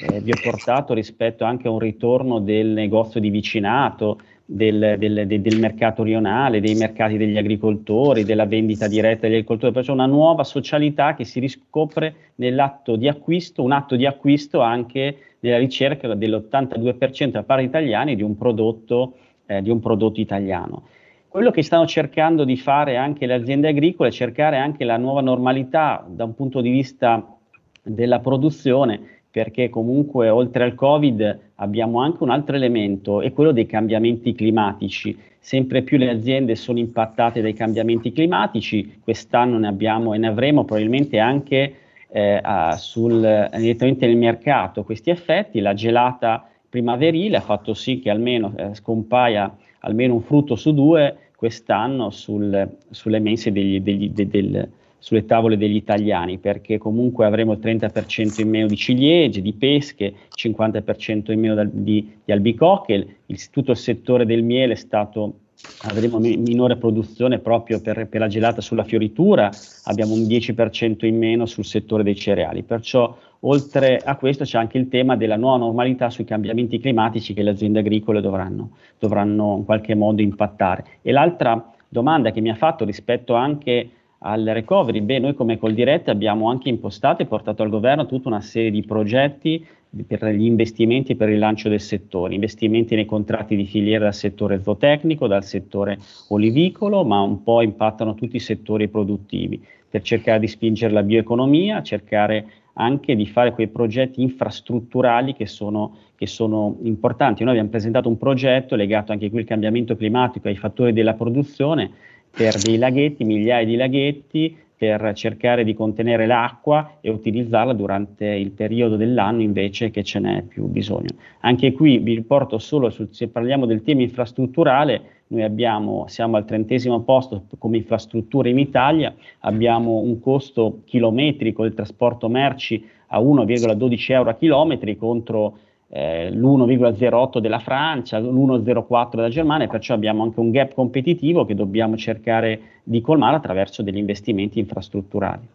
[0.08, 5.26] eh, vi ho portato rispetto anche a un ritorno del negozio di vicinato, del, del,
[5.26, 10.44] del, mercato rionale, dei mercati degli agricoltori, della vendita diretta degli agricoltori, perciò una nuova
[10.44, 17.30] socialità che si riscopre nell'atto di acquisto, un atto di acquisto anche nella ricerca dell'82%
[17.32, 19.16] da parte italiani di un prodotto,
[19.48, 20.84] eh, di un prodotto italiano.
[21.28, 25.22] Quello che stanno cercando di fare anche le aziende agricole è cercare anche la nuova
[25.22, 27.36] normalità da un punto di vista
[27.82, 33.65] della produzione, perché comunque oltre al Covid abbiamo anche un altro elemento, è quello dei
[33.65, 35.18] cambiamenti climatici.
[35.39, 40.65] Sempre più le aziende sono impattate dai cambiamenti climatici, quest'anno ne abbiamo e ne avremo
[40.65, 41.76] probabilmente anche
[42.10, 42.41] eh,
[42.78, 45.60] sul, direttamente nel mercato questi effetti.
[45.60, 51.18] La gelata primaverile ha fatto sì che almeno eh, scompaia almeno un frutto su due
[51.36, 54.70] quest'anno sul, sulle mense degli, degli, de, del,
[55.06, 60.12] sulle tavole degli italiani, perché comunque avremo il 30% in meno di ciliegie, di pesche,
[60.36, 65.41] 50% in meno di, di albicocche, il, tutto il settore del miele è stato
[65.84, 69.52] avremo mi- minore produzione proprio per, per, la gelata sulla fioritura,
[69.84, 72.63] abbiamo un 10% in meno sul settore dei cereali.
[72.63, 77.44] Perciò, oltre a questo, c'è anche il tema della nuova normalità sui cambiamenti climatici che
[77.44, 80.84] le aziende agricole dovranno, dovranno in qualche modo impattare.
[81.04, 86.10] E l'altra domanda che mi ha fatto rispetto anche al recovery, beh, noi come Coldiretti
[86.10, 89.65] abbiamo anche impostato e portato al governo tutta una serie di progetti
[90.08, 94.13] per gli investimenti e per il rilancio del settore, investimenti nei contratti di filiera dal
[94.13, 95.97] settore zootecnico, dal settore
[96.30, 101.82] olivicolo, ma un po' impattano tutti i settori produttivi per cercare di spingere la bioeconomia,
[101.82, 107.43] cercare anche di fare quei progetti infrastrutturali che sono, che sono importanti.
[107.43, 111.91] Noi abbiamo presentato un progetto legato anche qui al cambiamento climatico, ai fattori della produzione,
[112.36, 118.52] per dei laghetti, migliaia di laghetti, per cercare di contenere l'acqua e utilizzarla durante il
[118.52, 121.15] periodo dell'anno invece che ce n'è più bisogno.
[121.39, 126.45] Anche qui vi riporto solo, su, se parliamo del tema infrastrutturale, noi abbiamo, siamo al
[126.45, 134.12] trentesimo posto come infrastrutture in Italia, abbiamo un costo chilometrico del trasporto merci a 1,12
[134.12, 135.58] euro a chilometri contro
[135.96, 141.96] eh, l'1,08 della Francia, l'1,04 della Germania, perciò abbiamo anche un gap competitivo che dobbiamo
[141.96, 145.48] cercare di colmare attraverso degli investimenti infrastrutturali.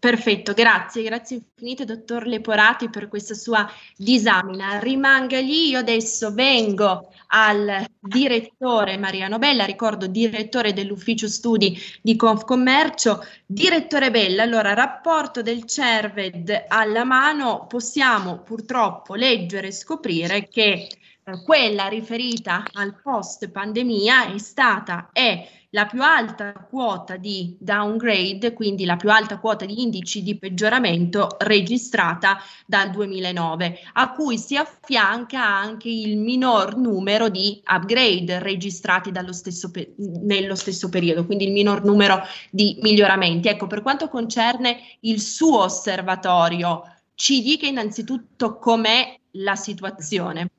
[0.00, 4.78] Perfetto, grazie, grazie infinite dottor Leporati per questa sua disamina.
[4.78, 13.22] Rimanga lì, io adesso vengo al direttore Mariano Bella, ricordo direttore dell'ufficio studi di Confcommercio.
[13.44, 20.88] Direttore Bella, allora rapporto del CERVED alla mano, possiamo purtroppo leggere e scoprire che
[21.22, 28.52] eh, quella riferita al post pandemia è stata, è la più alta quota di downgrade,
[28.52, 34.56] quindi la più alta quota di indici di peggioramento registrata dal 2009, a cui si
[34.56, 41.52] affianca anche il minor numero di upgrade registrati stesso pe- nello stesso periodo, quindi il
[41.52, 43.48] minor numero di miglioramenti.
[43.48, 46.82] Ecco, per quanto concerne il suo osservatorio,
[47.14, 50.50] ci dica innanzitutto com'è la situazione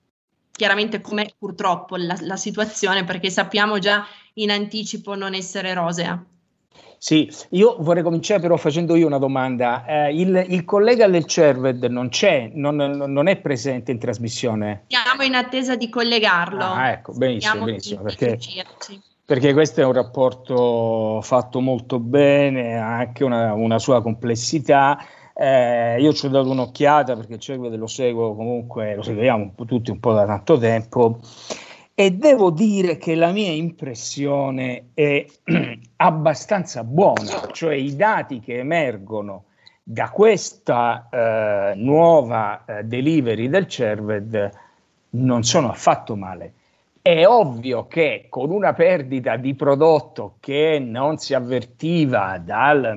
[0.62, 6.24] chiaramente com'è purtroppo la, la situazione, perché sappiamo già in anticipo non essere rosea.
[7.00, 9.84] Sì, io vorrei cominciare però facendo io una domanda.
[9.88, 14.84] Eh, il, il, collega del CERVED non c'è, non, non, è presente in trasmissione?
[14.86, 16.63] Siamo in attesa di collegarlo.
[16.63, 18.38] Ah, ecco, benissimo, benissimo, perché,
[19.26, 25.04] perché, questo è un rapporto fatto molto bene, ha anche una, una sua complessità.
[25.41, 29.89] Eh, io ci ho dato un'occhiata perché il CERVED lo seguo comunque, lo seguiamo tutti
[29.89, 31.17] un po' da tanto tempo
[31.96, 35.25] e devo dire che la mia impressione è
[35.98, 39.46] abbastanza buona, cioè i dati che emergono
[39.81, 44.52] da questa eh, nuova eh, delivery del CERVED
[45.12, 46.54] non sono affatto male.
[47.02, 52.96] È ovvio che con una perdita di prodotto che non si avvertiva dal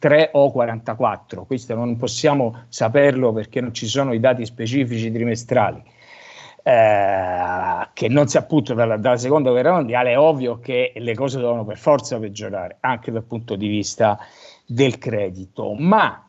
[0.00, 5.82] 1943 o 44, questo non possiamo saperlo perché non ci sono i dati specifici trimestrali,
[6.62, 11.38] eh, che non si appunto dalla, dalla, seconda guerra mondiale, è ovvio che le cose
[11.38, 14.18] devono per forza peggiorare anche dal punto di vista
[14.66, 15.74] del credito.
[15.74, 16.24] Ma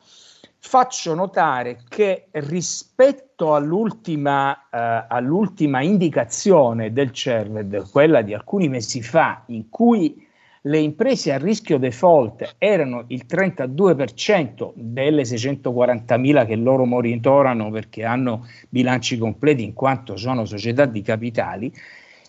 [0.64, 9.44] faccio notare che rispetto all'ultima, eh, all'ultima indicazione del CERVED, quella di alcuni mesi fa,
[9.48, 10.30] in cui
[10.66, 18.48] le imprese a rischio default erano il 32% delle 640.000 che loro monitorano perché hanno
[18.70, 21.74] bilanci completi in quanto sono società di capitali,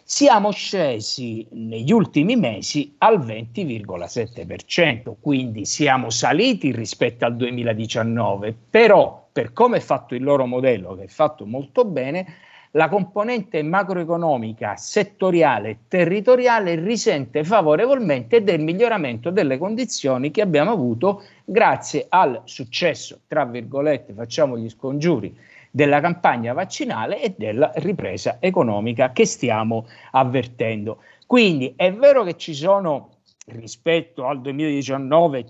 [0.02, 9.52] siamo scesi negli ultimi mesi al 20,7%, quindi siamo saliti rispetto al 2019, però per
[9.52, 12.26] come è fatto il loro modello, che è fatto molto bene,
[12.72, 21.22] la componente macroeconomica settoriale e territoriale risente favorevolmente del miglioramento delle condizioni che abbiamo avuto
[21.44, 25.36] grazie al successo, tra virgolette, facciamo gli scongiuri,
[25.70, 30.98] della campagna vaccinale e della ripresa economica che stiamo avvertendo.
[31.26, 33.10] Quindi è vero che ci sono
[33.46, 35.44] rispetto al 2019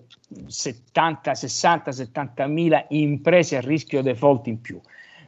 [0.46, 4.80] 70, 60, 70 mila imprese a rischio default in più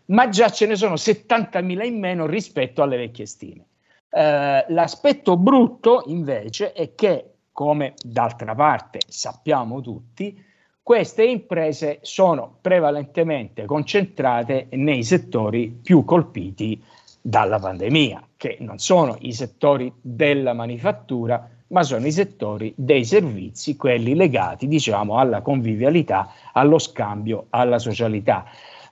[0.06, 3.66] ma già ce ne sono 70.000 in meno rispetto alle vecchie stime.
[4.10, 10.52] Eh, l'aspetto brutto invece è che, come d'altra parte sappiamo tutti,
[10.82, 16.82] queste imprese sono prevalentemente concentrate nei settori più colpiti
[17.22, 23.76] dalla pandemia, che non sono i settori della manifattura, ma sono i settori dei servizi,
[23.76, 28.44] quelli legati, diciamo, alla convivialità, allo scambio, alla socialità.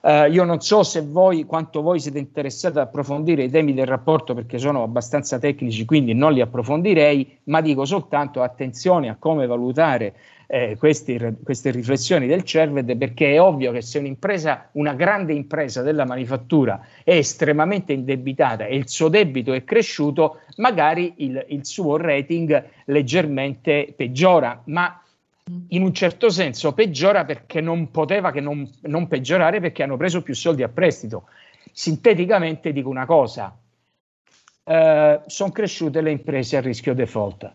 [0.03, 3.87] Uh, io non so se voi, quanto voi siete interessati ad approfondire i temi del
[3.87, 9.47] rapporto perché sono abbastanza tecnici, quindi non li approfondirei, ma dico soltanto attenzione a come
[9.47, 10.15] valutare
[10.49, 15.83] eh, questi, queste riflessioni del CERVED perché è ovvio che se un'impresa, una grande impresa
[15.83, 21.97] della manifattura è estremamente indebitata e il suo debito è cresciuto, magari il, il suo
[21.97, 25.02] rating leggermente peggiora, ma
[25.69, 30.23] in un certo senso peggiora perché non poteva che non, non peggiorare perché hanno preso
[30.23, 31.25] più soldi a prestito.
[31.73, 33.57] Sinteticamente dico una cosa,
[34.65, 37.51] eh, sono cresciute le imprese a rischio default,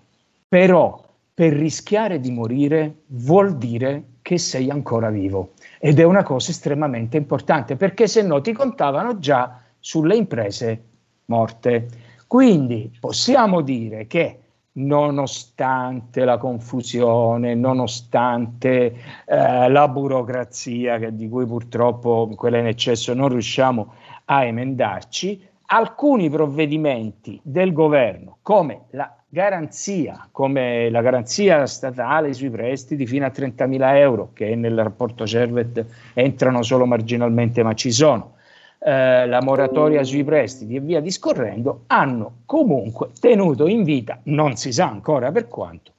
[0.48, 6.52] però per rischiare di morire vuol dire che sei ancora vivo ed è una cosa
[6.52, 10.84] estremamente importante perché se no ti contavano già sulle imprese
[11.26, 11.88] morte.
[12.26, 14.40] Quindi possiamo dire che
[14.78, 23.30] nonostante la confusione, nonostante eh, la burocrazia che, di cui purtroppo quella in eccesso non
[23.30, 23.94] riusciamo
[24.26, 33.06] a emendarci, alcuni provvedimenti del governo come la garanzia, come la garanzia statale sui prestiti
[33.06, 38.36] fino a 30.000 euro che nel rapporto Cervet entrano solo marginalmente ma ci sono,
[38.80, 44.72] eh, la moratoria sui prestiti e via discorrendo, hanno comunque tenuto in vita, non si
[44.72, 45.94] sa ancora per quanto,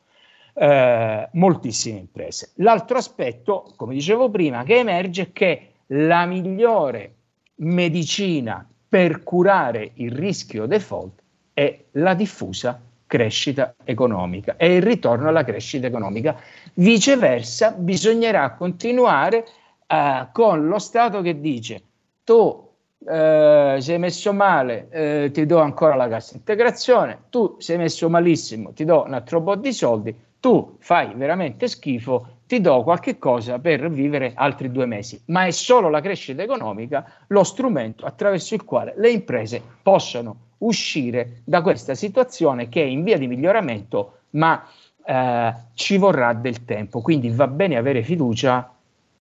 [0.54, 2.50] eh, moltissime imprese.
[2.56, 7.14] L'altro aspetto, come dicevo prima, che emerge è che la migliore
[7.56, 11.20] medicina per curare il rischio default
[11.52, 16.36] è la diffusa crescita economica e il ritorno alla crescita economica.
[16.74, 19.44] Viceversa, bisognerà continuare
[19.86, 21.82] eh, con lo Stato che dice
[22.22, 22.67] tu
[23.06, 28.72] eh, sei messo male, eh, ti do ancora la cassa integrazione, tu sei messo malissimo,
[28.72, 33.58] ti do un altro po' di soldi, tu fai veramente schifo, ti do qualche cosa
[33.58, 35.20] per vivere altri due mesi.
[35.26, 41.42] Ma è solo la crescita economica lo strumento attraverso il quale le imprese possono uscire
[41.44, 44.66] da questa situazione che è in via di miglioramento, ma
[45.04, 47.00] eh, ci vorrà del tempo.
[47.00, 48.74] Quindi va bene avere fiducia,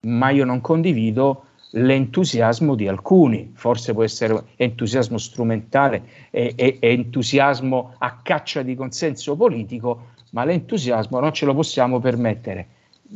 [0.08, 1.46] ma io non condivido
[1.78, 8.76] l'entusiasmo di alcuni, forse può essere entusiasmo strumentale e, e, e, entusiasmo a caccia di
[8.76, 12.68] consenso politico, ma l'entusiasmo non ce lo possiamo permettere.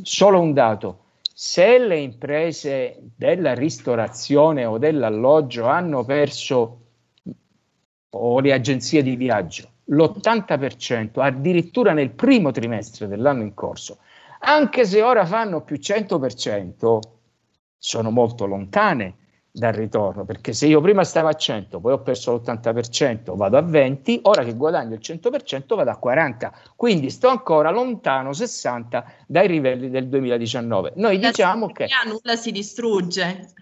[0.02, 6.76] Solo un dato, se le imprese della ristorazione o dell'alloggio hanno perso,
[8.10, 13.98] o le agenzie di viaggio, l'80%, addirittura nel primo trimestre dell'anno in corso,
[14.40, 16.98] anche se ora fanno più 100%,
[17.80, 19.14] sono molto lontane
[19.50, 23.62] dal ritorno, perché se io prima stavo a 100, poi ho perso l'80%, vado a
[23.62, 29.48] 20, ora che guadagno il 100% vado a 40, quindi sto ancora lontano 60 dai
[29.48, 30.92] livelli del 2019.
[30.96, 33.54] Noi la diciamo che nulla si distrugge.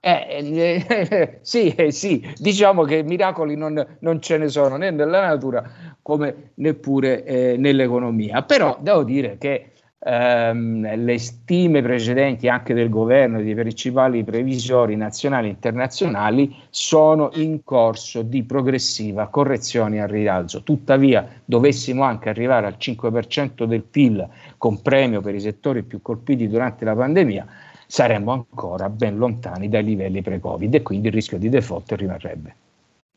[0.00, 5.26] Eh, eh, sì, eh, sì, diciamo che miracoli non, non, ce ne sono né nella
[5.26, 8.42] natura come neppure eh, nell'economia.
[8.42, 9.72] Però devo dire che
[10.04, 17.30] ehm, le stime precedenti anche del governo e dei principali previsori nazionali e internazionali sono
[17.34, 20.62] in corso di progressiva correzione al rialzo.
[20.62, 24.28] Tuttavia, dovessimo anche arrivare al 5% del PIL
[24.58, 27.46] con premio per i settori più colpiti durante la pandemia,
[27.86, 32.54] saremmo ancora ben lontani dai livelli pre-Covid e quindi il rischio di default rimarrebbe.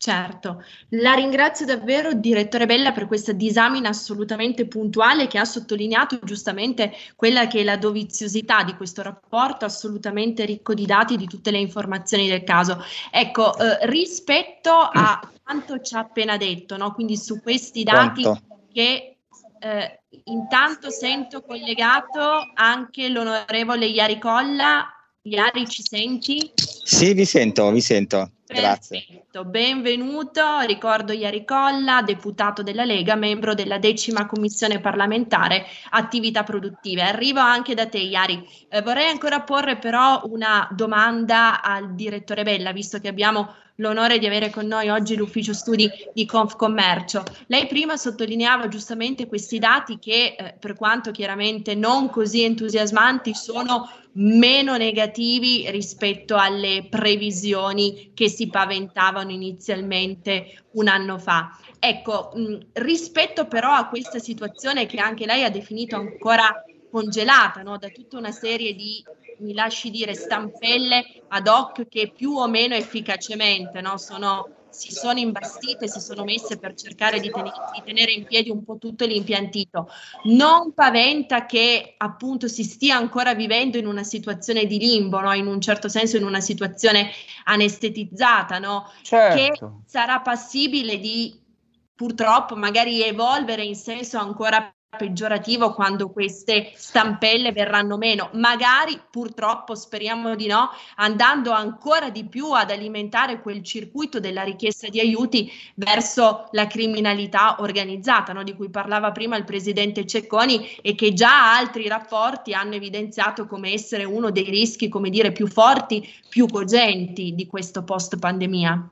[0.00, 6.92] Certo, la ringrazio davvero, direttore Bella, per questa disamina assolutamente puntuale che ha sottolineato giustamente
[7.16, 11.58] quella che è la doviziosità di questo rapporto, assolutamente ricco di dati, di tutte le
[11.58, 12.80] informazioni del caso.
[13.10, 16.92] Ecco, eh, rispetto a quanto ci ha appena detto, no?
[16.92, 18.66] quindi su questi dati Quanto?
[18.72, 19.16] che
[19.58, 24.92] eh, intanto sento collegato anche l'onorevole Iari Colla.
[25.28, 26.52] Iari, ci senti?
[26.54, 28.30] Sì, vi sento, vi sento.
[28.46, 29.04] Grazie.
[29.06, 30.60] Perfetto, benvenuto.
[30.60, 37.02] Ricordo Iari Colla, deputato della Lega, membro della decima commissione parlamentare attività produttive.
[37.02, 38.42] Arrivo anche da te, Iari.
[38.70, 44.26] Eh, vorrei ancora porre però una domanda al direttore Bella, visto che abbiamo l'onore di
[44.26, 47.22] avere con noi oggi l'ufficio studi di Confcommercio.
[47.46, 53.90] Lei prima sottolineava giustamente questi dati che, eh, per quanto chiaramente non così entusiasmanti, sono
[54.12, 61.56] meno negativi rispetto alle previsioni che si paventavano inizialmente un anno fa.
[61.78, 67.78] Ecco, mh, rispetto però a questa situazione che anche lei ha definito ancora congelata no?
[67.78, 69.04] da tutta una serie di
[69.38, 73.96] mi lasci dire, stampelle ad hoc che più o meno efficacemente no?
[73.98, 78.50] sono, si sono imbastite, si sono messe per cercare di, ten- di, tenere in piedi
[78.50, 79.88] un po' tutto l'impiantito.
[80.24, 85.32] Non paventa che appunto si stia ancora vivendo in una situazione di limbo, no?
[85.32, 87.10] in un certo senso in una situazione
[87.44, 88.90] anestetizzata, no?
[89.02, 89.36] certo.
[89.36, 91.46] che sarà passibile di
[91.94, 100.34] purtroppo magari evolvere in senso ancora peggiorativo quando queste stampelle verranno meno, magari purtroppo speriamo
[100.34, 106.48] di no, andando ancora di più ad alimentare quel circuito della richiesta di aiuti verso
[106.52, 108.42] la criminalità organizzata, no?
[108.42, 113.72] di cui parlava prima il presidente Cecconi e che già altri rapporti hanno evidenziato come
[113.72, 118.90] essere uno dei rischi, come dire, più forti, più cogenti di questo post pandemia.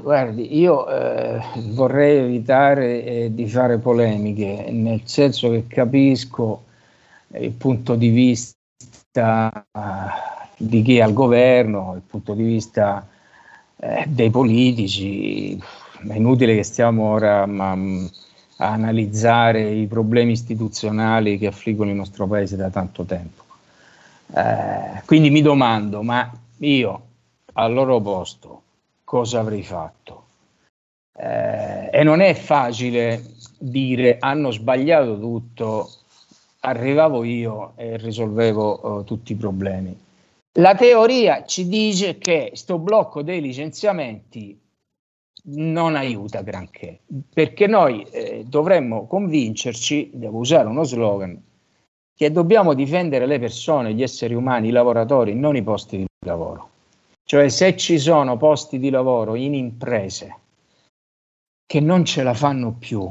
[0.00, 6.64] Guardi, io eh, vorrei evitare eh, di fare polemiche, nel senso che capisco
[7.34, 9.80] il punto di vista uh,
[10.56, 13.06] di chi è al governo, il punto di vista
[13.76, 15.56] eh, dei politici.
[15.56, 22.26] È inutile che stiamo ora ma, a analizzare i problemi istituzionali che affliggono il nostro
[22.26, 23.42] paese da tanto tempo.
[24.34, 27.02] Eh, quindi mi domando, ma io
[27.54, 28.62] al loro posto
[29.12, 30.24] cosa avrei fatto.
[31.14, 33.22] Eh, e non è facile
[33.58, 35.90] dire hanno sbagliato tutto,
[36.60, 39.94] arrivavo io e risolvevo uh, tutti i problemi.
[40.52, 44.58] La teoria ci dice che questo blocco dei licenziamenti
[45.44, 47.00] non aiuta granché,
[47.34, 51.38] perché noi eh, dovremmo convincerci, devo usare uno slogan,
[52.16, 56.71] che dobbiamo difendere le persone, gli esseri umani, i lavoratori, non i posti di lavoro.
[57.32, 60.36] Cioè se ci sono posti di lavoro in imprese
[61.64, 63.10] che non ce la fanno più,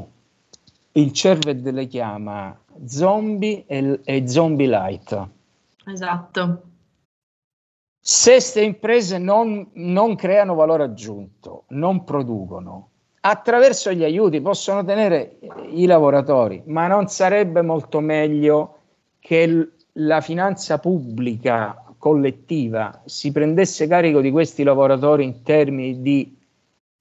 [0.92, 2.56] il CERVED le chiama
[2.86, 5.28] zombie e, e zombie light.
[5.86, 6.62] Esatto.
[8.00, 12.90] Se queste imprese non, non creano valore aggiunto, non producono,
[13.22, 15.40] attraverso gli aiuti possono tenere
[15.72, 18.78] i lavoratori, ma non sarebbe molto meglio
[19.18, 26.36] che la finanza pubblica collettiva si prendesse carico di questi lavoratori in termini di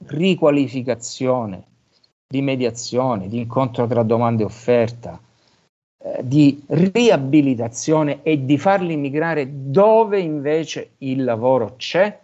[0.05, 1.63] riqualificazione,
[2.27, 5.19] di mediazione, di incontro tra domanda e offerta,
[5.97, 12.19] eh, di riabilitazione e di farli migrare dove invece il lavoro c'è,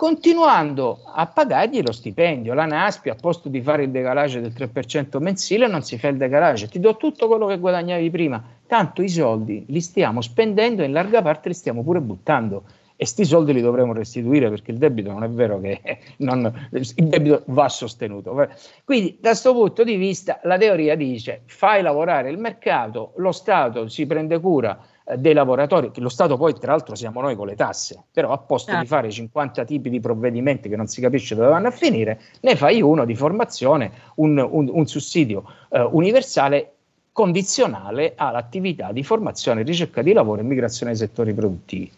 [0.00, 2.54] continuando a pagargli lo stipendio.
[2.54, 6.16] La NASPI, a posto di fare il decalage del 3% mensile, non si fa il
[6.16, 10.86] decalage, ti do tutto quello che guadagnavi prima, tanto i soldi li stiamo spendendo e
[10.86, 12.62] in larga parte li stiamo pure buttando
[12.96, 15.80] e sti soldi li dovremo restituire perché il debito non è vero che
[16.24, 18.48] non, il debito va sostenuto.
[18.84, 23.86] Quindi da questo punto di vista la teoria dice fai lavorare il mercato, lo Stato
[23.88, 24.82] si prende cura
[25.16, 28.38] dei lavoratori, che lo Stato poi tra l'altro siamo noi con le tasse, però a
[28.38, 28.80] posto ah.
[28.80, 32.56] di fare 50 tipi di provvedimenti che non si capisce dove vanno a finire, ne
[32.56, 36.74] fai uno di formazione, un, un, un sussidio eh, universale
[37.12, 41.90] condizionale all'attività di formazione, ricerca di lavoro e migrazione ai settori produttivi.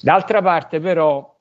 [0.00, 1.33] D'altra parte però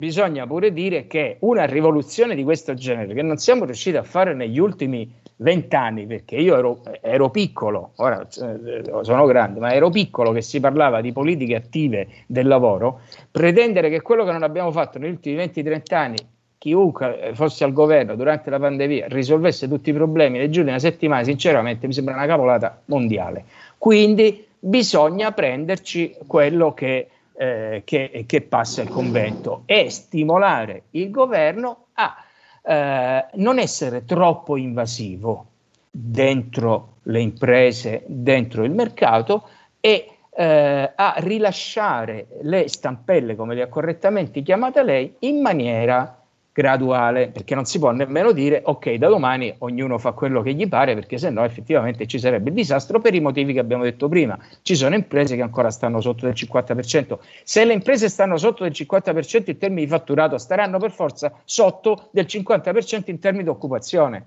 [0.00, 4.32] bisogna pure dire che una rivoluzione di questo genere, che non siamo riusciti a fare
[4.34, 10.32] negli ultimi vent'anni, perché io ero, ero, piccolo, ora eh, sono grande, ma ero piccolo
[10.32, 14.98] che si parlava di politiche attive del lavoro, pretendere che quello che non abbiamo fatto
[14.98, 16.16] negli ultimi 20-30 anni,
[16.56, 20.70] chiunque eh, fosse al governo durante la pandemia, risolvesse tutti i problemi nel giro di
[20.70, 23.44] una settimana, sinceramente mi sembra una cavolata mondiale.
[23.76, 27.06] Quindi bisogna prenderci quello che
[27.40, 29.62] eh, che, che, passa il convento.
[29.64, 32.14] E stimolare il governo a
[32.62, 35.46] eh, non essere troppo invasivo
[35.90, 39.48] dentro le imprese, dentro il mercato
[39.80, 46.19] e eh, a rilasciare le stampelle, come le ha correttamente chiamate lei, in maniera
[46.60, 50.68] graduale, perché non si può nemmeno dire ok, da domani ognuno fa quello che gli
[50.68, 54.38] pare, perché sennò effettivamente ci sarebbe il disastro per i motivi che abbiamo detto prima.
[54.60, 57.18] Ci sono imprese che ancora stanno sotto del 50%.
[57.44, 62.10] Se le imprese stanno sotto del 50% in termini di fatturato, staranno per forza sotto
[62.12, 64.26] del 50% in termini di occupazione.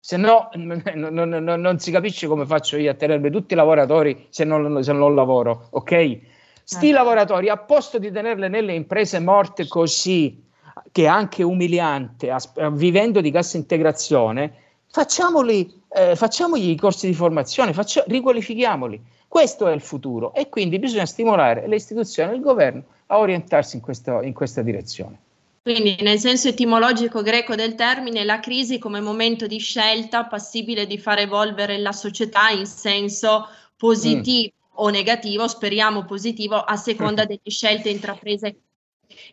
[0.00, 3.56] Se no, non, non, non, non, si capisce come faccio io a tenermi tutti i
[3.56, 6.18] lavoratori se non, se non lavoro, ok?
[6.64, 6.92] Sti eh.
[6.92, 10.48] lavoratori, a posto di tenerle nelle imprese morte così,
[10.92, 12.34] che è anche umiliante,
[12.72, 14.52] vivendo di cassa integrazione,
[14.90, 19.00] facciamoli, eh, facciamogli i corsi di formazione, faccia, riqualifichiamoli.
[19.28, 23.76] Questo è il futuro e quindi bisogna stimolare le istituzioni e il governo a orientarsi
[23.76, 25.18] in, questo, in questa direzione.
[25.62, 30.98] Quindi nel senso etimologico greco del termine, la crisi come momento di scelta passibile di
[30.98, 33.46] far evolvere la società in senso
[33.76, 34.72] positivo mm.
[34.76, 38.56] o negativo, speriamo positivo, a seconda delle scelte intraprese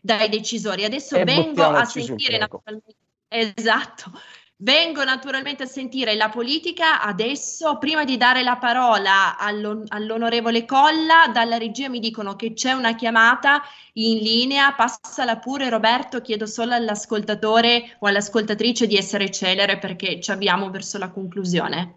[0.02, 0.84] dai decisori.
[0.84, 2.96] Adesso e vengo a sentire naturalmente,
[3.28, 4.12] esatto,
[4.58, 7.02] vengo naturalmente a sentire la politica.
[7.02, 12.72] Adesso, prima di dare la parola all'on- all'onorevole Colla, dalla regia mi dicono che c'è
[12.74, 13.62] una chiamata
[13.94, 14.74] in linea.
[14.74, 16.22] Passala pure, Roberto.
[16.22, 21.96] Chiedo solo all'ascoltatore o all'ascoltatrice di essere celere perché ci abbiamo verso la conclusione.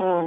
[0.00, 0.26] Mm.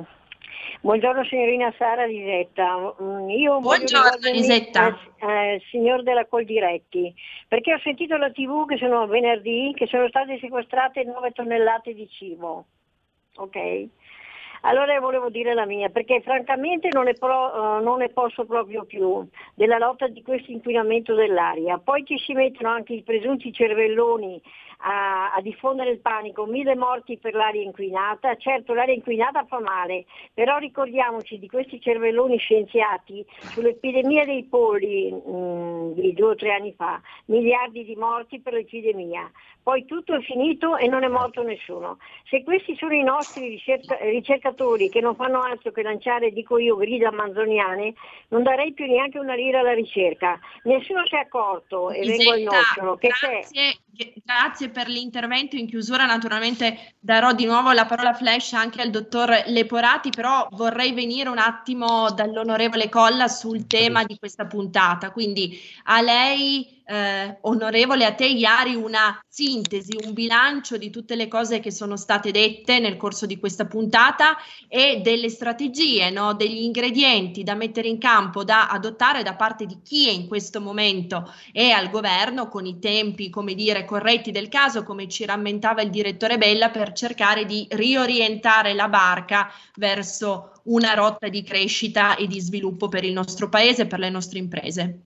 [0.82, 2.96] Buongiorno signorina Sara Lisetta.
[3.02, 4.98] Mm, io Buongiorno Lisetta.
[5.20, 7.14] Eh, signor della Coldiretti,
[7.48, 12.08] perché ho sentito la tv che sono venerdì che sono state sequestrate 9 tonnellate di
[12.08, 12.66] cibo.
[13.38, 13.88] Ok?
[14.62, 18.86] Allora volevo dire la mia, perché francamente non ne, pro, uh, non ne, posso proprio
[18.86, 21.78] più della lotta di questo inquinamento dell'aria.
[21.78, 24.42] Poi ci si mettono anche i presunti cervelloni
[24.78, 30.06] a, a, diffondere il panico, mille morti per l'aria inquinata, certo l'aria inquinata fa male,
[30.34, 36.54] però ricordiamoci di questi cervelloni scienziati sull'epidemia dei polli mh, mm, di due o tre
[36.54, 39.32] anni fa, miliardi di morti per l'epidemia,
[39.68, 41.98] poi tutto è finito e non è morto nessuno.
[42.30, 46.78] Se questi sono i nostri ricerca- ricercatori che non fanno altro che lanciare, dico io,
[46.78, 47.94] grida manzoniane,
[48.30, 50.40] non darei più neanche una lira alla ricerca.
[50.64, 53.78] Nessuno si è accorto, e vengo al nocciolo, che grazie, c'è...
[54.24, 55.56] Grazie per l'intervento.
[55.56, 60.94] In chiusura naturalmente darò di nuovo la parola flash anche al dottor Leporati, però vorrei
[60.94, 65.12] venire un attimo dall'onorevole Colla sul tema di questa puntata.
[65.12, 71.28] Quindi a lei eh, onorevole, a te Iari una sintesi, un bilancio di tutte le
[71.28, 74.38] cose che sono state dette nel corso di questa puntata
[74.70, 76.34] e delle strategie, no?
[76.34, 80.62] degli ingredienti da mettere in campo, da adottare da parte di chi è in questo
[80.62, 85.82] momento è al governo con i tempi, come dire, corretti del caso, come ci rammentava
[85.82, 92.28] il direttore Bella, per cercare di riorientare la barca verso una rotta di crescita e
[92.28, 95.02] di sviluppo per il nostro paese per le nostre imprese.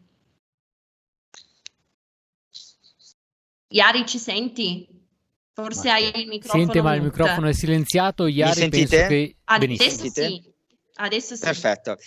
[3.71, 4.87] Iari, ci senti?
[5.53, 6.63] Forse ma hai il microfono.
[6.63, 8.27] Sente, ma il microfono è silenziato.
[8.27, 10.43] Iari, penso che adesso sì.
[10.95, 11.41] Adesso sì.
[11.41, 11.97] Perfetto.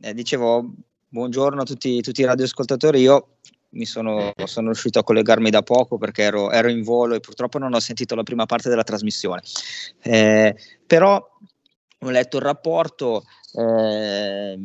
[0.00, 0.72] Eh, dicevo,
[1.08, 3.00] buongiorno a tutti, tutti i radioascoltatori.
[3.00, 3.36] Io
[3.70, 7.58] mi sono, sono, riuscito a collegarmi da poco perché ero, ero, in volo e purtroppo
[7.58, 9.42] non ho sentito la prima parte della trasmissione.
[10.02, 10.54] Eh,
[10.86, 13.24] però ho letto il rapporto.
[13.54, 14.58] Eh,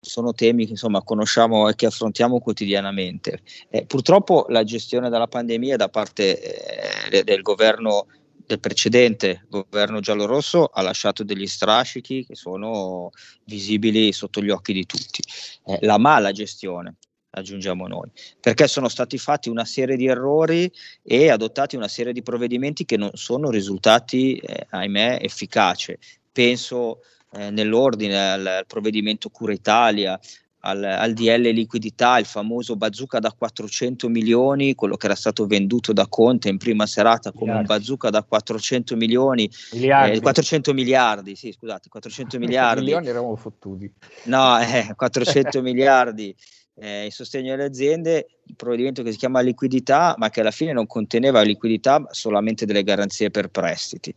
[0.00, 3.40] sono temi che insomma conosciamo e che affrontiamo quotidianamente.
[3.68, 8.06] Eh, purtroppo la gestione della pandemia da parte eh, del governo
[8.50, 13.10] del precedente governo giallorosso ha lasciato degli strascichi che sono
[13.44, 15.22] visibili sotto gli occhi di tutti.
[15.66, 16.96] Eh, la mala gestione,
[17.30, 20.68] aggiungiamo noi, perché sono stati fatti una serie di errori
[21.04, 25.96] e adottati una serie di provvedimenti che non sono risultati, eh, ahimè, efficaci.
[26.32, 30.18] Penso eh, nell'ordine al, al, provvedimento Cura Italia,
[30.60, 35.92] al, al, DL liquidità, il famoso bazooka da 400 milioni, quello che era stato venduto
[35.92, 37.70] da Conte in prima serata come miliardi.
[37.70, 40.18] un bazooka da 400 milioni, miliardi.
[40.18, 42.80] Eh, 400 miliardi, sì scusate, 400 miliardi.
[42.82, 43.90] milioni eravamo fottuti.
[44.24, 46.34] No, eh, 400 miliardi
[46.80, 50.72] eh, il sostegno alle aziende, un provvedimento che si chiama liquidità, ma che alla fine
[50.72, 54.14] non conteneva liquidità, solamente delle garanzie per prestiti,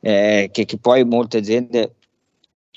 [0.00, 1.94] eh, che, che, poi molte aziende,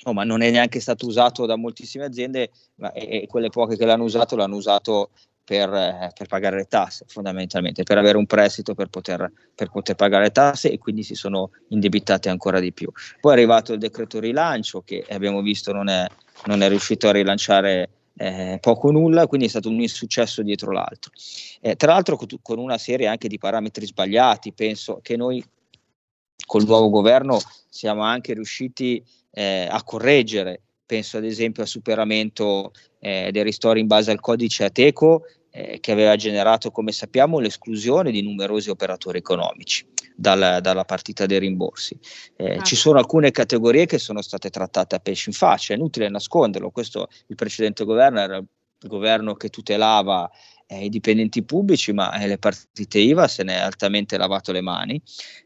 [0.04, 3.78] oh, ma non è neanche stato usato da moltissime aziende, ma e, e quelle poche
[3.78, 5.10] che l'hanno usato l'hanno usato
[5.50, 9.96] per, eh, per, pagare le tasse, fondamentalmente, per avere un prestito per poter, per poter,
[9.96, 12.92] pagare le tasse e quindi si sono indebitate ancora di più.
[13.20, 16.06] Poi è arrivato il decreto rilancio che abbiamo visto non è,
[16.46, 21.12] non è riuscito a rilanciare eh, poco nulla, quindi è stato un insuccesso dietro l'altro.
[21.62, 25.44] Eh, tra l'altro con una serie anche di parametri sbagliati, penso che noi
[26.46, 27.40] col nuovo governo
[27.70, 33.88] siamo anche riusciti eh, a correggere, penso ad esempio al superamento eh, dei ristori in
[33.88, 39.86] base al codice Ateco eh, che aveva generato, come sappiamo, l'esclusione di numerosi operatori economici
[40.16, 41.98] dalla, dalla partita dei rimborsi.
[42.36, 42.62] Eh, ah.
[42.64, 46.72] Ci sono alcune categorie che sono state trattate a pesce in faccia, è inutile nasconderlo,
[46.72, 50.30] questo il precedente governo era il governo che tutelava
[50.68, 54.62] eh, i dipendenti pubblici, ma eh, le partite IVA se ne è altamente lavato le
[54.62, 55.02] mani.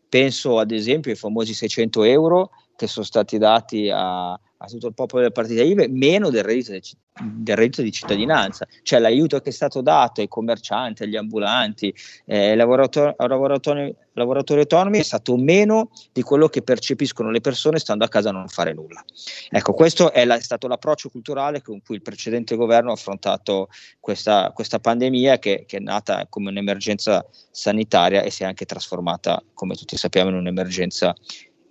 [0.07, 4.31] Penso ad esempio ai famosi 600 euro che sono stati dati a,
[4.63, 8.99] a tutto il popolo delle partite IVA, meno del reddito, del reddito, di cittadinanza, cioè
[8.99, 11.93] l'aiuto che è stato dato ai commercianti, agli ambulanti,
[12.25, 17.77] eh, ai lavoratori, lavoratori, lavoratori, autonomi è stato meno di quello che percepiscono le persone
[17.77, 19.03] stando a casa a non fare nulla.
[19.49, 23.67] Ecco, questo è, la, è stato l'approccio culturale con cui il precedente governo ha affrontato
[23.99, 29.43] questa, questa pandemia che, che è nata come un'emergenza sanitaria e si è anche trasformata,
[29.53, 31.13] come tutti sappiamo, in un'emergenza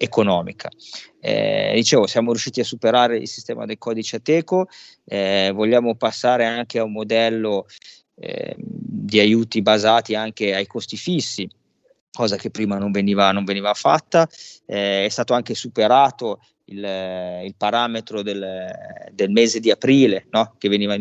[0.03, 0.69] economica.
[1.21, 4.67] Eh, dicevo, siamo riusciti a superare il sistema del codice Ateco,
[5.05, 7.67] eh, vogliamo passare anche a un modello
[8.17, 11.49] eh, di aiuti basati anche ai costi fissi,
[12.13, 14.29] cosa che prima non veniva, non veniva fatta,
[14.67, 16.85] eh, è stato anche superato il,
[17.45, 18.71] il parametro del,
[19.13, 20.55] del, mese di aprile, no?
[20.59, 20.97] che veniva,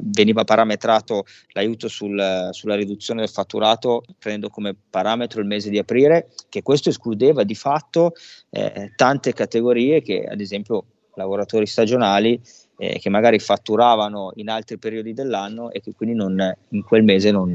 [0.00, 6.28] veniva, parametrato l'aiuto sul, sulla riduzione del fatturato prendendo come parametro il mese di aprile,
[6.48, 8.12] che questo escludeva di fatto
[8.50, 10.84] eh, tante categorie che ad esempio
[11.14, 12.40] lavoratori stagionali
[12.78, 17.30] eh, che magari fatturavano in altri periodi dell'anno e che quindi non, in quel mese
[17.30, 17.52] non,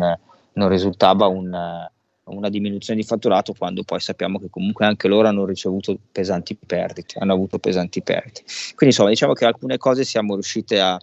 [0.54, 1.90] non risultava un
[2.36, 7.20] una diminuzione di fatturato quando poi sappiamo che comunque anche loro hanno ricevuto pesanti perdite,
[7.20, 8.44] hanno avuto pesanti perdite.
[8.76, 11.00] Quindi insomma diciamo che alcune cose siamo riusciti a,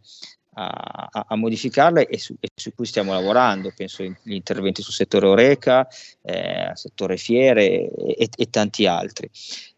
[0.54, 5.26] a, a modificarle e su, e su, cui stiamo lavorando, penso agli interventi sul settore
[5.26, 5.86] Oreca,
[6.22, 9.30] eh, settore fiere e, e tanti altri.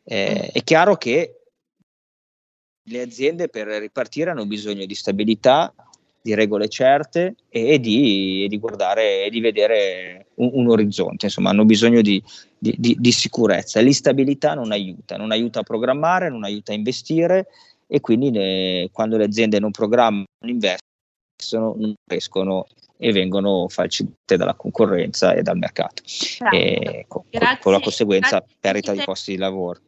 [0.05, 1.41] Eh, è chiaro che
[2.83, 5.73] le aziende per ripartire hanno bisogno di stabilità,
[6.23, 11.51] di regole certe e di, e di guardare e di vedere un, un, orizzonte, insomma
[11.51, 12.23] hanno bisogno di,
[12.59, 13.81] di, di, sicurezza.
[13.81, 17.47] L'instabilità non aiuta, non aiuta a programmare, non aiuta a investire
[17.87, 22.67] e quindi ne, quando le aziende non programmano, non investono, non crescono
[23.03, 26.03] e vengono falciate dalla concorrenza e dal mercato,
[26.53, 27.23] e con,
[27.61, 28.57] con, la conseguenza grazie.
[28.61, 29.81] perdita di posti di lavoro.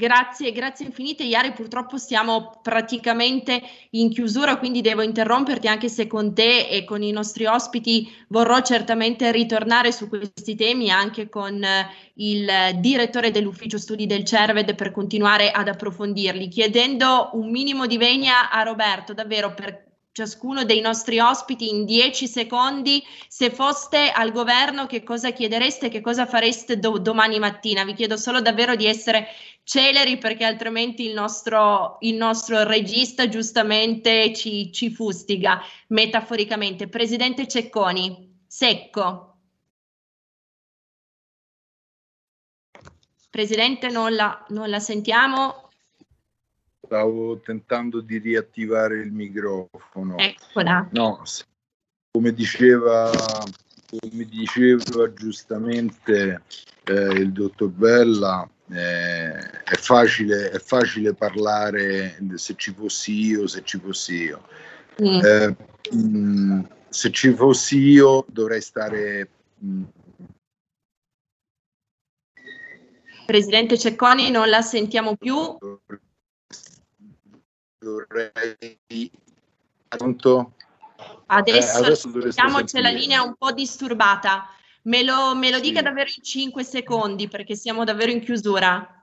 [0.00, 1.24] Grazie, grazie infinite.
[1.24, 7.02] Iari, purtroppo siamo praticamente in chiusura, quindi devo interromperti anche se con te e con
[7.02, 13.76] i nostri ospiti vorrò certamente ritornare su questi temi anche con eh, il direttore dell'ufficio
[13.76, 19.52] studi del CERVED per continuare ad approfondirli, chiedendo un minimo di vegna a Roberto, davvero
[19.52, 25.88] per ciascuno dei nostri ospiti in dieci secondi, se foste al governo che cosa chiedereste,
[25.88, 27.84] che cosa fareste do- domani mattina.
[27.84, 29.28] Vi chiedo solo davvero di essere
[29.62, 36.88] celeri perché altrimenti il nostro, il nostro regista giustamente ci, ci fustiga metaforicamente.
[36.88, 39.24] Presidente Cecconi, secco.
[43.30, 45.67] Presidente, non la, non la sentiamo.
[46.88, 50.16] Stavo tentando di riattivare il microfono.
[50.16, 50.88] Eccola.
[50.92, 51.22] No,
[52.10, 53.10] come diceva,
[53.90, 56.40] come diceva giustamente
[56.84, 63.62] eh, il dottor Bella, eh, è, facile, è facile parlare se ci fossi io, se
[63.64, 64.48] ci fossi io.
[65.02, 65.20] Mm.
[65.22, 65.56] Eh,
[65.92, 69.28] mh, mm, se ci fossi io dovrei stare
[69.58, 69.84] mh, mm,
[73.26, 76.06] Presidente Cecconi, non la sentiamo più dovrei
[79.88, 80.52] pronto?
[81.26, 82.10] Adesso, eh, adesso
[82.64, 84.48] c'è la linea un po' disturbata.
[84.82, 85.62] Me lo, me lo sì.
[85.62, 89.02] dica davvero in 5 secondi perché siamo davvero in chiusura.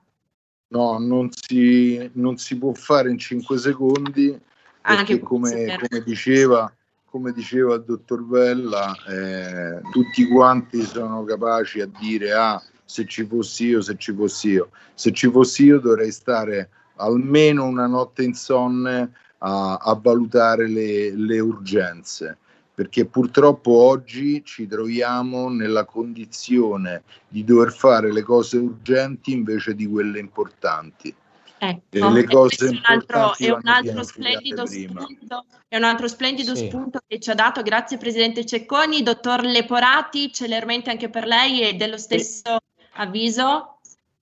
[0.68, 4.38] No, non si, non si può fare in 5 secondi
[4.80, 6.72] perché come, come, diceva,
[7.04, 13.24] come diceva il dottor Vella, eh, tutti quanti sono capaci a dire ah, se ci
[13.24, 14.70] fossi io, se ci fossi io.
[14.94, 21.38] Se ci fossi io dovrei stare almeno una notte insonne a, a valutare le, le
[21.40, 22.38] urgenze.
[22.76, 29.86] perché purtroppo oggi ci troviamo nella condizione di dover fare le cose urgenti invece di
[29.86, 31.12] quelle importanti.
[31.56, 36.54] Ecco, le cose è un altro, è un altro splendido spunto, è un altro splendido
[36.54, 36.66] sì.
[36.66, 41.72] spunto che ci ha dato, grazie Presidente Cecconi, dottor Leporati, celermente anche per lei e
[41.76, 42.58] dello stesso
[42.96, 43.75] avviso.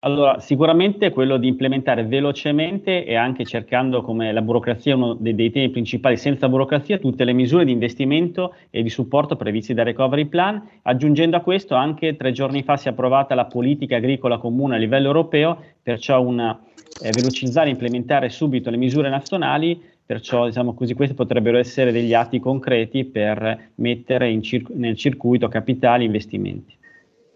[0.04, 5.50] Allora, sicuramente quello di implementare velocemente e anche cercando come la burocrazia uno dei, dei,
[5.50, 10.26] temi principali, senza burocrazia, tutte le misure di investimento e di supporto previste dal Recovery
[10.26, 14.74] Plan, aggiungendo a questo anche tre giorni fa si è approvata la politica agricola comune
[14.74, 16.62] a livello europeo, perciò una,
[16.98, 22.12] eh, velocizzare e implementare subito le misure nazionali, perciò diciamo così questi potrebbero essere degli
[22.12, 26.76] atti concreti per mettere cir- nel circuito capitali investimenti.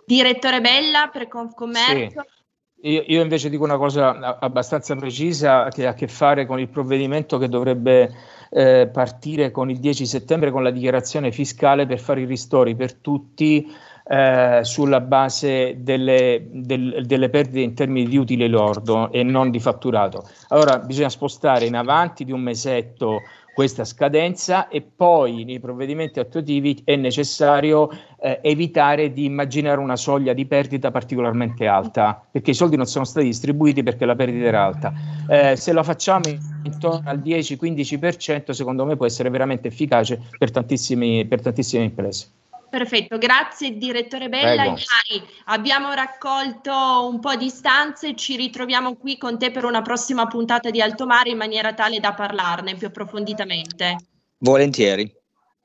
[0.04, 2.20] Direttore Bella per Confcommercio.
[2.20, 2.36] Sì.
[2.82, 6.68] Io, io, invece dico una cosa abbastanza precisa che ha a che fare con il
[6.68, 8.12] provvedimento che dovrebbe
[8.50, 12.94] eh, partire con il 10 settembre con la dichiarazione fiscale per fare i ristori per
[12.94, 13.68] tutti
[14.10, 19.58] eh, sulla base delle, del, delle, perdite in termini di utile lordo e non di
[19.58, 20.26] fatturato.
[20.48, 23.22] Allora bisogna spostare in avanti di un mesetto
[23.58, 27.90] questa scadenza e poi nei provvedimenti attuativi è necessario
[28.20, 33.04] eh, evitare di immaginare una soglia di perdita particolarmente alta, perché i soldi non sono
[33.04, 34.92] stati distribuiti perché la perdita era alta.
[35.28, 36.28] Eh, se lo facciamo
[36.62, 42.30] intorno al 10-15%, secondo me può essere veramente efficace per, per tantissime imprese.
[42.68, 44.64] Perfetto, grazie direttore Bella.
[44.64, 50.26] Iari, abbiamo raccolto un po' di stanze, ci ritroviamo qui con te per una prossima
[50.26, 53.96] puntata di Alto Mare in maniera tale da parlarne più approfonditamente.
[54.38, 55.10] Volentieri,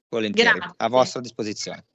[0.08, 0.74] volentieri, grazie.
[0.78, 1.86] a vostra disposizione.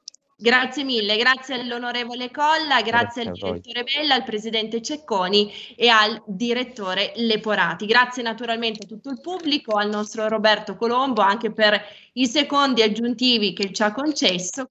[0.40, 6.22] Grazie mille, grazie all'onorevole Colla, grazie, grazie al direttore Bella, al presidente Cecconi e al
[6.26, 7.86] direttore Leporati.
[7.86, 11.82] Grazie naturalmente a tutto il pubblico, al nostro Roberto Colombo anche per
[12.12, 14.70] i secondi aggiuntivi che ci ha concesso.